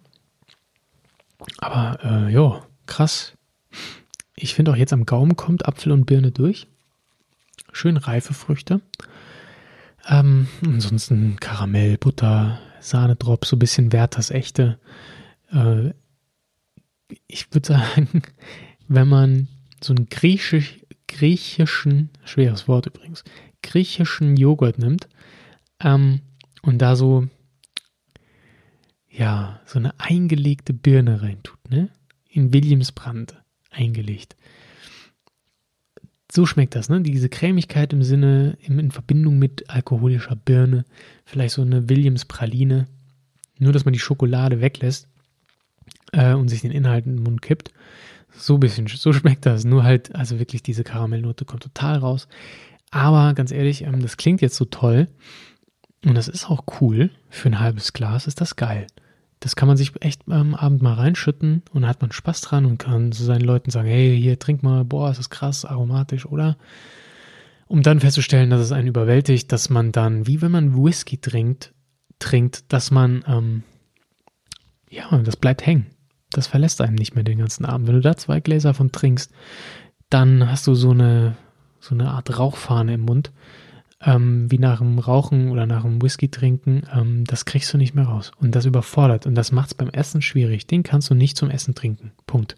Aber 1.57 1.99
äh, 2.03 2.33
ja, 2.33 2.65
krass. 2.85 3.33
Ich 4.35 4.55
finde 4.55 4.71
auch 4.71 4.75
jetzt 4.75 4.93
am 4.93 5.05
Gaumen 5.05 5.35
kommt 5.35 5.65
Apfel 5.65 5.91
und 5.91 6.05
Birne 6.05 6.31
durch. 6.31 6.67
Schön 7.71 7.97
reife 7.97 8.33
Früchte. 8.33 8.81
Ähm, 10.07 10.47
ansonsten 10.63 11.37
Karamell, 11.39 11.97
Butter, 11.97 12.59
Sahnedrop, 12.79 13.45
so 13.45 13.55
ein 13.55 13.59
bisschen 13.59 13.91
Werthers 13.91 14.31
echte. 14.31 14.79
Äh, 15.51 15.91
ich 17.27 17.53
würde 17.53 17.67
sagen, 17.73 18.21
wenn 18.87 19.07
man 19.07 19.47
so 19.83 19.93
einen 19.93 20.07
griechisch, 20.07 20.79
griechischen, 21.07 22.09
schweres 22.23 22.67
Wort 22.67 22.85
übrigens, 22.85 23.23
griechischen 23.61 24.37
Joghurt 24.37 24.79
nimmt 24.79 25.07
ähm, 25.81 26.21
und 26.65 26.79
da 26.79 26.95
so, 26.95 27.27
ja, 29.09 29.61
so 29.65 29.79
eine 29.79 29.97
eingelegte 29.99 30.73
Birne 30.73 31.21
reintut, 31.21 31.69
ne? 31.69 31.89
In 32.27 32.53
Williamsbrand 32.53 33.41
eingelegt. 33.71 34.35
So 36.31 36.45
schmeckt 36.45 36.75
das, 36.75 36.89
ne? 36.89 37.01
Diese 37.01 37.29
Cremigkeit 37.29 37.93
im 37.93 38.03
Sinne, 38.03 38.57
in 38.61 38.91
Verbindung 38.91 39.39
mit 39.39 39.69
alkoholischer 39.69 40.35
Birne, 40.35 40.85
vielleicht 41.23 41.55
so 41.55 41.61
eine 41.61 41.87
Williams 41.87 42.25
Praline. 42.25 42.87
Nur, 43.57 43.71
dass 43.71 43.85
man 43.85 43.93
die 43.93 43.99
Schokolade 43.99 44.59
weglässt 44.59 45.07
äh, 46.11 46.33
und 46.33 46.49
sich 46.49 46.61
den 46.61 46.71
Inhalt 46.71 47.05
in 47.05 47.17
den 47.17 47.23
Mund 47.23 47.41
kippt. 47.41 47.71
So 48.37 48.55
ein 48.55 48.59
bisschen, 48.59 48.87
so 48.87 49.13
schmeckt 49.13 49.45
das. 49.45 49.63
Nur 49.63 49.83
halt, 49.83 50.13
also 50.13 50.39
wirklich 50.39 50.61
diese 50.61 50.83
Karamellnote 50.83 51.45
kommt 51.45 51.63
total 51.63 51.99
raus. 51.99 52.27
Aber 52.91 53.33
ganz 53.33 53.51
ehrlich, 53.51 53.83
ähm, 53.83 54.01
das 54.01 54.17
klingt 54.17 54.41
jetzt 54.41 54.57
so 54.57 54.65
toll. 54.65 55.07
Und 56.05 56.15
das 56.15 56.27
ist 56.27 56.49
auch 56.49 56.63
cool. 56.79 57.09
Für 57.29 57.49
ein 57.49 57.59
halbes 57.59 57.93
Glas 57.93 58.27
ist 58.27 58.39
das 58.39 58.55
geil 58.55 58.87
das 59.39 59.55
kann 59.55 59.67
man 59.67 59.77
sich 59.77 59.91
echt 60.01 60.23
am 60.27 60.55
Abend 60.55 60.81
mal 60.81 60.93
reinschütten 60.93 61.61
und 61.71 61.83
da 61.83 61.87
hat 61.87 62.01
man 62.01 62.11
Spaß 62.11 62.41
dran 62.41 62.65
und 62.65 62.79
kann 62.79 63.11
zu 63.11 63.23
seinen 63.23 63.43
Leuten 63.43 63.69
sagen, 63.69 63.87
hey, 63.87 64.19
hier 64.19 64.39
trink 64.39 64.63
mal, 64.63 64.83
boah, 64.85 65.11
ist 65.11 65.19
das 65.19 65.29
krass, 65.29 65.65
aromatisch, 65.65 66.25
oder? 66.25 66.57
Um 67.67 67.83
dann 67.83 67.99
festzustellen, 67.99 68.49
dass 68.49 68.61
es 68.61 68.71
einen 68.71 68.87
überwältigt, 68.87 69.51
dass 69.51 69.69
man 69.69 69.91
dann, 69.91 70.25
wie 70.25 70.41
wenn 70.41 70.51
man 70.51 70.75
Whisky 70.75 71.19
trinkt, 71.19 71.73
trinkt, 72.17 72.73
dass 72.73 72.89
man, 72.89 73.23
ähm, 73.27 73.63
ja, 74.89 75.15
das 75.19 75.35
bleibt 75.35 75.65
hängen. 75.65 75.87
Das 76.31 76.47
verlässt 76.47 76.81
einem 76.81 76.95
nicht 76.95 77.13
mehr 77.13 77.23
den 77.23 77.37
ganzen 77.37 77.65
Abend. 77.65 77.87
Wenn 77.87 77.95
du 77.95 78.01
da 78.01 78.17
zwei 78.17 78.39
Gläser 78.39 78.73
von 78.73 78.91
trinkst, 78.91 79.31
dann 80.09 80.49
hast 80.49 80.65
du 80.65 80.75
so 80.75 80.89
eine, 80.89 81.37
so 81.79 81.93
eine 81.93 82.09
Art 82.09 82.37
Rauchfahne 82.39 82.95
im 82.95 83.01
Mund 83.01 83.31
ähm, 84.01 84.51
wie 84.51 84.59
nach 84.59 84.79
dem 84.79 84.99
Rauchen 84.99 85.49
oder 85.49 85.65
nach 85.65 85.83
dem 85.83 86.01
Whisky 86.01 86.29
trinken, 86.29 86.83
ähm, 86.93 87.23
das 87.25 87.45
kriegst 87.45 87.73
du 87.73 87.77
nicht 87.77 87.95
mehr 87.95 88.05
raus. 88.05 88.31
Und 88.39 88.55
das 88.55 88.65
überfordert. 88.65 89.25
Und 89.25 89.35
das 89.35 89.51
macht 89.51 89.69
es 89.69 89.73
beim 89.73 89.89
Essen 89.89 90.21
schwierig. 90.21 90.67
Den 90.67 90.83
kannst 90.83 91.09
du 91.09 91.15
nicht 91.15 91.37
zum 91.37 91.49
Essen 91.49 91.75
trinken. 91.75 92.11
Punkt. 92.27 92.55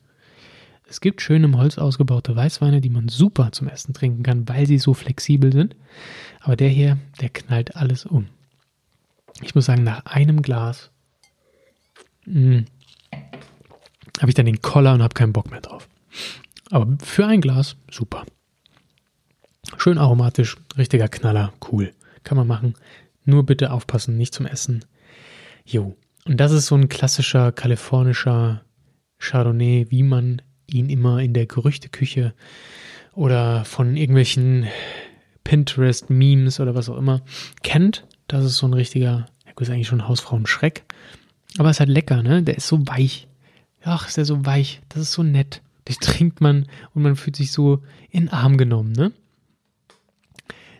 Es 0.89 1.01
gibt 1.01 1.21
schön 1.21 1.43
im 1.43 1.57
Holz 1.57 1.77
ausgebaute 1.77 2.35
Weißweine, 2.35 2.79
die 2.79 2.89
man 2.89 3.09
super 3.09 3.51
zum 3.51 3.67
Essen 3.67 3.93
trinken 3.93 4.23
kann, 4.23 4.47
weil 4.47 4.65
sie 4.65 4.77
so 4.77 4.93
flexibel 4.93 5.51
sind. 5.51 5.75
Aber 6.39 6.55
der 6.55 6.69
hier, 6.69 6.97
der 7.19 7.29
knallt 7.29 7.75
alles 7.75 8.05
um. 8.05 8.27
ich 9.41 9.53
muss 9.53 9.65
sagen, 9.65 9.83
nach 9.83 10.05
einem 10.05 10.41
Glas 10.41 10.91
hm, 12.23 12.65
habe 14.19 14.29
ich 14.29 14.35
dann 14.35 14.45
den 14.45 14.61
Koller 14.61 14.93
und 14.93 15.03
habe 15.03 15.13
keinen 15.13 15.33
Bock 15.33 15.51
mehr 15.51 15.61
drauf. 15.61 15.87
Aber 16.71 16.97
für 17.03 17.25
ein 17.25 17.41
Glas, 17.41 17.75
super. 17.91 18.25
Schön 19.75 19.97
aromatisch, 19.97 20.55
richtiger 20.77 21.09
Knaller, 21.09 21.51
cool. 21.71 21.91
Kann 22.23 22.37
man 22.37 22.47
machen. 22.47 22.75
Nur 23.25 23.45
bitte 23.45 23.71
aufpassen, 23.71 24.17
nicht 24.17 24.33
zum 24.33 24.45
Essen. 24.45 24.85
Jo. 25.65 25.97
Und 26.25 26.37
das 26.37 26.51
ist 26.51 26.67
so 26.67 26.75
ein 26.75 26.89
klassischer 26.89 27.51
kalifornischer 27.51 28.63
Chardonnay, 29.19 29.87
wie 29.89 30.03
man 30.03 30.41
ihn 30.67 30.89
immer 30.89 31.19
in 31.19 31.33
der 31.33 31.45
Gerüchteküche 31.45 32.33
oder 33.13 33.65
von 33.65 33.97
irgendwelchen 33.97 34.67
Pinterest-Memes 35.43 36.59
oder 36.59 36.75
was 36.75 36.89
auch 36.89 36.97
immer 36.97 37.21
kennt. 37.63 38.05
Das 38.27 38.45
ist 38.45 38.57
so 38.57 38.67
ein 38.67 38.73
richtiger, 38.73 39.25
ist 39.59 39.69
eigentlich 39.69 39.87
schon 39.87 40.07
Hausfrauen-Schreck. 40.07 40.83
Aber 41.57 41.69
ist 41.69 41.79
halt 41.79 41.89
lecker, 41.89 42.21
ne? 42.21 42.43
Der 42.43 42.57
ist 42.57 42.67
so 42.67 42.85
weich. 42.87 43.27
Ach, 43.83 44.07
ist 44.07 44.17
der 44.17 44.25
so 44.25 44.45
weich. 44.45 44.81
Das 44.89 45.01
ist 45.01 45.13
so 45.13 45.23
nett. 45.23 45.61
Den 45.87 45.95
trinkt 45.95 46.41
man 46.41 46.67
und 46.93 47.03
man 47.03 47.15
fühlt 47.15 47.35
sich 47.37 47.51
so 47.51 47.81
in 48.09 48.25
den 48.25 48.29
Arm 48.29 48.57
genommen, 48.57 48.91
ne? 48.91 49.13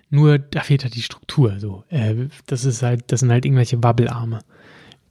Nur 0.09 0.39
da 0.39 0.61
fehlt 0.61 0.83
halt 0.83 0.95
die 0.95 1.01
Struktur. 1.01 1.59
So, 1.59 1.83
äh, 1.89 2.27
das 2.45 2.65
ist 2.65 2.81
halt, 2.81 3.11
das 3.11 3.21
sind 3.21 3.31
halt 3.31 3.45
irgendwelche 3.45 3.83
Wabbelarme, 3.83 4.39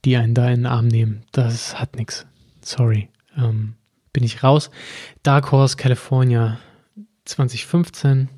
die 0.05 0.17
einen 0.17 0.33
da 0.33 0.49
in 0.49 0.61
den 0.61 0.65
Arm 0.65 0.87
nehmen. 0.87 1.23
Das 1.31 1.79
hat 1.79 1.95
nichts. 1.95 2.25
Sorry. 2.61 3.09
Ähm, 3.35 3.75
bin 4.13 4.23
ich 4.23 4.43
raus. 4.43 4.71
Dark 5.21 5.51
Horse 5.51 5.77
California 5.77 6.57
2015. 7.25 8.29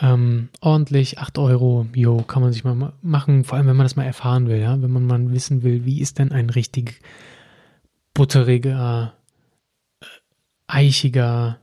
Ähm, 0.00 0.48
ordentlich, 0.60 1.20
8 1.20 1.38
Euro, 1.38 1.86
jo, 1.94 2.16
kann 2.22 2.42
man 2.42 2.52
sich 2.52 2.64
mal 2.64 2.92
machen, 3.00 3.44
vor 3.44 3.56
allem 3.56 3.68
wenn 3.68 3.76
man 3.76 3.84
das 3.84 3.94
mal 3.94 4.04
erfahren 4.04 4.48
will, 4.48 4.58
ja, 4.58 4.82
wenn 4.82 4.90
man 4.90 5.06
mal 5.06 5.30
wissen 5.30 5.62
will, 5.62 5.84
wie 5.84 6.00
ist 6.00 6.18
denn 6.18 6.32
ein 6.32 6.50
richtig 6.50 7.00
butteriger, 8.12 9.14
äh, 10.00 10.06
eichiger 10.66 11.60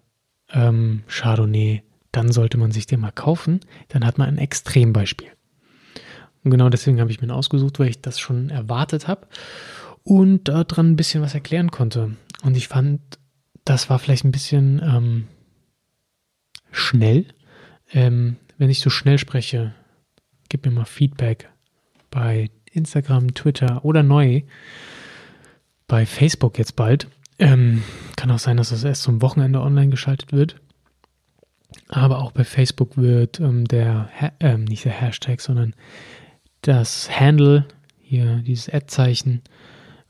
ähm, 0.49 1.03
Chardonnay, 1.07 1.83
dann 2.11 2.31
sollte 2.31 2.57
man 2.57 2.71
sich 2.71 2.85
den 2.85 2.99
mal 2.99 3.11
kaufen, 3.11 3.61
dann 3.89 4.05
hat 4.05 4.17
man 4.17 4.27
ein 4.27 4.37
Extrembeispiel. 4.37 5.29
Und 6.43 6.51
genau 6.51 6.69
deswegen 6.69 6.99
habe 6.99 7.11
ich 7.11 7.21
mir 7.21 7.27
ihn 7.27 7.31
ausgesucht, 7.31 7.79
weil 7.79 7.89
ich 7.89 8.01
das 8.01 8.19
schon 8.19 8.49
erwartet 8.49 9.07
habe 9.07 9.27
und 10.03 10.47
daran 10.47 10.91
ein 10.91 10.95
bisschen 10.95 11.21
was 11.21 11.33
erklären 11.33 11.71
konnte. 11.71 12.15
Und 12.43 12.57
ich 12.57 12.67
fand, 12.67 13.01
das 13.65 13.89
war 13.89 13.99
vielleicht 13.99 14.25
ein 14.25 14.31
bisschen 14.31 14.81
ähm, 14.83 15.27
schnell. 16.71 17.25
Ähm, 17.91 18.37
wenn 18.57 18.69
ich 18.69 18.79
so 18.79 18.89
schnell 18.89 19.17
spreche, 19.17 19.73
gib 20.49 20.65
mir 20.65 20.71
mal 20.71 20.85
Feedback 20.85 21.49
bei 22.09 22.49
Instagram, 22.71 23.33
Twitter 23.33 23.83
oder 23.85 24.03
neu 24.03 24.43
bei 25.87 26.05
Facebook 26.05 26.57
jetzt 26.57 26.75
bald. 26.75 27.07
Ähm, 27.37 27.83
kann 28.15 28.31
auch 28.31 28.39
sein, 28.39 28.57
dass 28.57 28.69
das 28.69 28.83
erst 28.83 29.03
zum 29.03 29.21
Wochenende 29.21 29.61
online 29.61 29.89
geschaltet 29.89 30.31
wird. 30.31 30.60
Aber 31.89 32.19
auch 32.19 32.31
bei 32.31 32.43
Facebook 32.43 32.97
wird 32.97 33.39
ähm, 33.39 33.65
der, 33.65 34.09
äh, 34.39 34.57
nicht 34.57 34.85
der 34.85 34.91
Hashtag, 34.93 35.41
sondern 35.41 35.73
das 36.61 37.09
Handle, 37.09 37.65
hier 37.99 38.37
dieses 38.37 38.69
Ad-Zeichen, 38.69 39.41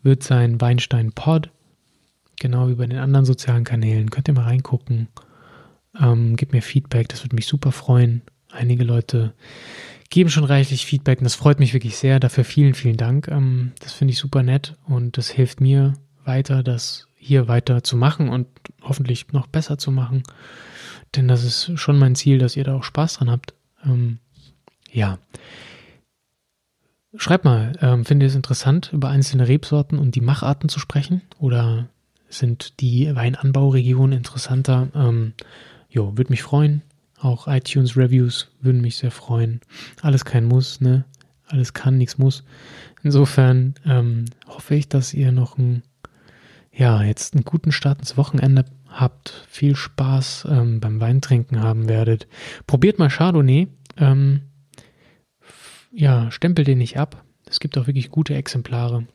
wird 0.04 0.24
sein 0.24 0.60
Weinstein 0.60 1.12
Pod. 1.12 1.50
Genau 2.40 2.70
wie 2.70 2.76
bei 2.76 2.88
den 2.88 3.00
anderen 3.00 3.26
sozialen 3.26 3.64
Kanälen. 3.64 4.10
Könnt 4.10 4.28
ihr 4.28 4.34
mal 4.34 4.46
reingucken. 4.46 5.08
Ähm, 6.00 6.36
gebt 6.36 6.54
mir 6.54 6.62
Feedback, 6.62 7.10
das 7.10 7.24
würde 7.24 7.36
mich 7.36 7.48
super 7.48 7.72
freuen. 7.72 8.22
Einige 8.50 8.84
Leute 8.84 9.34
geben 10.10 10.30
schon 10.30 10.44
reichlich 10.44 10.86
Feedback 10.86 11.20
und 11.20 11.26
das 11.26 11.36
freut 11.36 11.60
mich 11.60 11.74
wirklich 11.74 11.98
sehr. 11.98 12.20
Dafür 12.20 12.44
vielen, 12.44 12.74
vielen 12.74 12.98
Dank. 12.98 13.28
Ähm, 13.28 13.74
das 13.80 13.94
finde 13.94 14.14
ich 14.14 14.20
super 14.20 14.44
nett 14.44 14.76
und 14.88 15.18
das 15.18 15.30
hilft 15.30 15.62
mir 15.62 15.94
weiter, 16.24 16.64
das 16.64 17.08
hier 17.22 17.48
weiter 17.48 17.84
zu 17.84 17.96
machen 17.96 18.30
und 18.30 18.48
hoffentlich 18.82 19.32
noch 19.32 19.48
besser 19.48 19.78
zu 19.78 19.92
machen. 19.92 20.24
Denn 21.16 21.28
das 21.28 21.44
ist 21.44 21.72
schon 21.80 22.00
mein 22.00 22.16
Ziel, 22.16 22.40
dass 22.40 22.56
ihr 22.58 22.64
da 22.64 22.76
auch 22.76 22.84
Spaß 22.84 23.16
dran 23.16 23.30
habt. 23.30 23.54
Ähm, 23.86 24.18
ja. 24.92 25.20
Schreibt 27.16 27.46
mal, 27.46 27.74
ähm, 27.82 28.06
findet 28.06 28.28
ihr 28.28 28.30
es 28.30 28.36
interessant, 28.36 28.92
über 28.94 29.10
einzelne 29.10 29.48
Rebsorten 29.48 30.00
und 30.00 30.16
die 30.16 30.22
Macharten 30.22 30.70
zu 30.70 30.80
sprechen? 30.80 31.22
Oder 31.40 31.90
sind 32.30 32.80
die 32.80 33.14
Weinanbauregionen 33.14 34.18
interessanter? 34.18 34.88
Ähm, 34.96 35.34
jo, 35.90 36.18
würde 36.18 36.32
mich 36.32 36.42
freuen. 36.42 36.82
Auch 37.20 37.48
iTunes-Reviews 37.48 38.50
würden 38.62 38.82
mich 38.82 38.98
sehr 38.98 39.12
freuen. 39.12 39.62
Alles 40.02 40.26
kein 40.26 40.46
Muss, 40.46 40.82
ne? 40.82 41.06
Alles 41.52 41.74
kann, 41.74 41.98
nichts 41.98 42.18
muss. 42.18 42.44
Insofern 43.04 43.76
ähm, 43.86 44.26
hoffe 44.48 44.76
ich, 44.76 44.88
dass 44.88 45.14
ihr 45.14 45.32
noch 45.34 45.58
ein, 45.58 45.84
ja, 46.74 47.04
jetzt 47.04 47.34
einen 47.34 47.44
guten 47.44 47.72
Start 47.72 48.00
ins 48.00 48.18
Wochenende 48.18 48.66
habt, 48.88 49.46
viel 49.50 49.76
Spaß 49.76 50.48
ähm, 50.50 50.80
beim 50.80 51.00
Weintrinken 51.00 51.62
haben 51.62 51.88
werdet. 51.88 52.28
Probiert 52.68 53.00
mal 53.00 53.10
Chardonnay. 53.10 53.68
Ähm, 53.98 54.42
ja, 55.92 56.32
stempelt 56.32 56.68
den 56.68 56.78
nicht 56.78 56.98
ab. 56.98 57.24
Es 57.50 57.60
gibt 57.60 57.78
auch 57.78 57.88
wirklich 57.88 58.10
gute 58.10 58.36
Exemplare. 58.36 59.08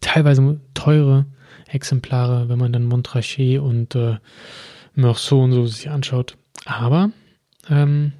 Teilweise 0.00 0.60
teure 0.74 1.26
Exemplare, 1.68 2.48
wenn 2.48 2.58
man 2.58 2.72
dann 2.72 2.86
Montrachet 2.86 3.58
und 3.58 3.94
äh, 3.94 4.16
Meursault 4.94 5.44
und 5.44 5.52
so 5.52 5.66
sich 5.66 5.90
anschaut. 5.90 6.36
Aber 6.64 7.10
ähm, 7.68 8.12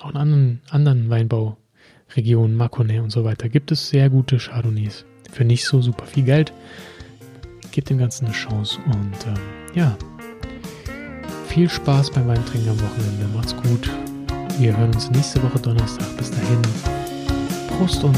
auch 0.00 0.10
in 0.10 0.16
anderen, 0.16 0.60
anderen 0.70 1.10
Weinbauregionen, 1.10 2.56
Mâconnais 2.56 3.00
und 3.00 3.10
so 3.10 3.24
weiter, 3.24 3.48
gibt 3.48 3.70
es 3.72 3.90
sehr 3.90 4.08
gute 4.10 4.38
Chardonnays. 4.38 5.04
Für 5.30 5.44
nicht 5.44 5.64
so 5.64 5.82
super 5.82 6.06
viel 6.06 6.24
Geld. 6.24 6.52
Gebt 7.78 7.90
dem 7.90 7.98
Ganzen 7.98 8.24
eine 8.24 8.34
Chance 8.34 8.80
und 8.86 9.12
ähm, 9.24 9.36
ja, 9.72 9.96
viel 11.46 11.70
Spaß 11.70 12.10
beim 12.10 12.26
Weintrinken 12.26 12.70
am 12.70 12.80
Wochenende. 12.80 13.28
Macht's 13.32 13.54
gut. 13.54 13.88
Wir 14.58 14.76
hören 14.76 14.92
uns 14.92 15.08
nächste 15.12 15.40
Woche 15.44 15.60
Donnerstag. 15.60 16.08
Bis 16.16 16.32
dahin. 16.32 16.60
Prost 17.68 18.02
und 18.02 18.16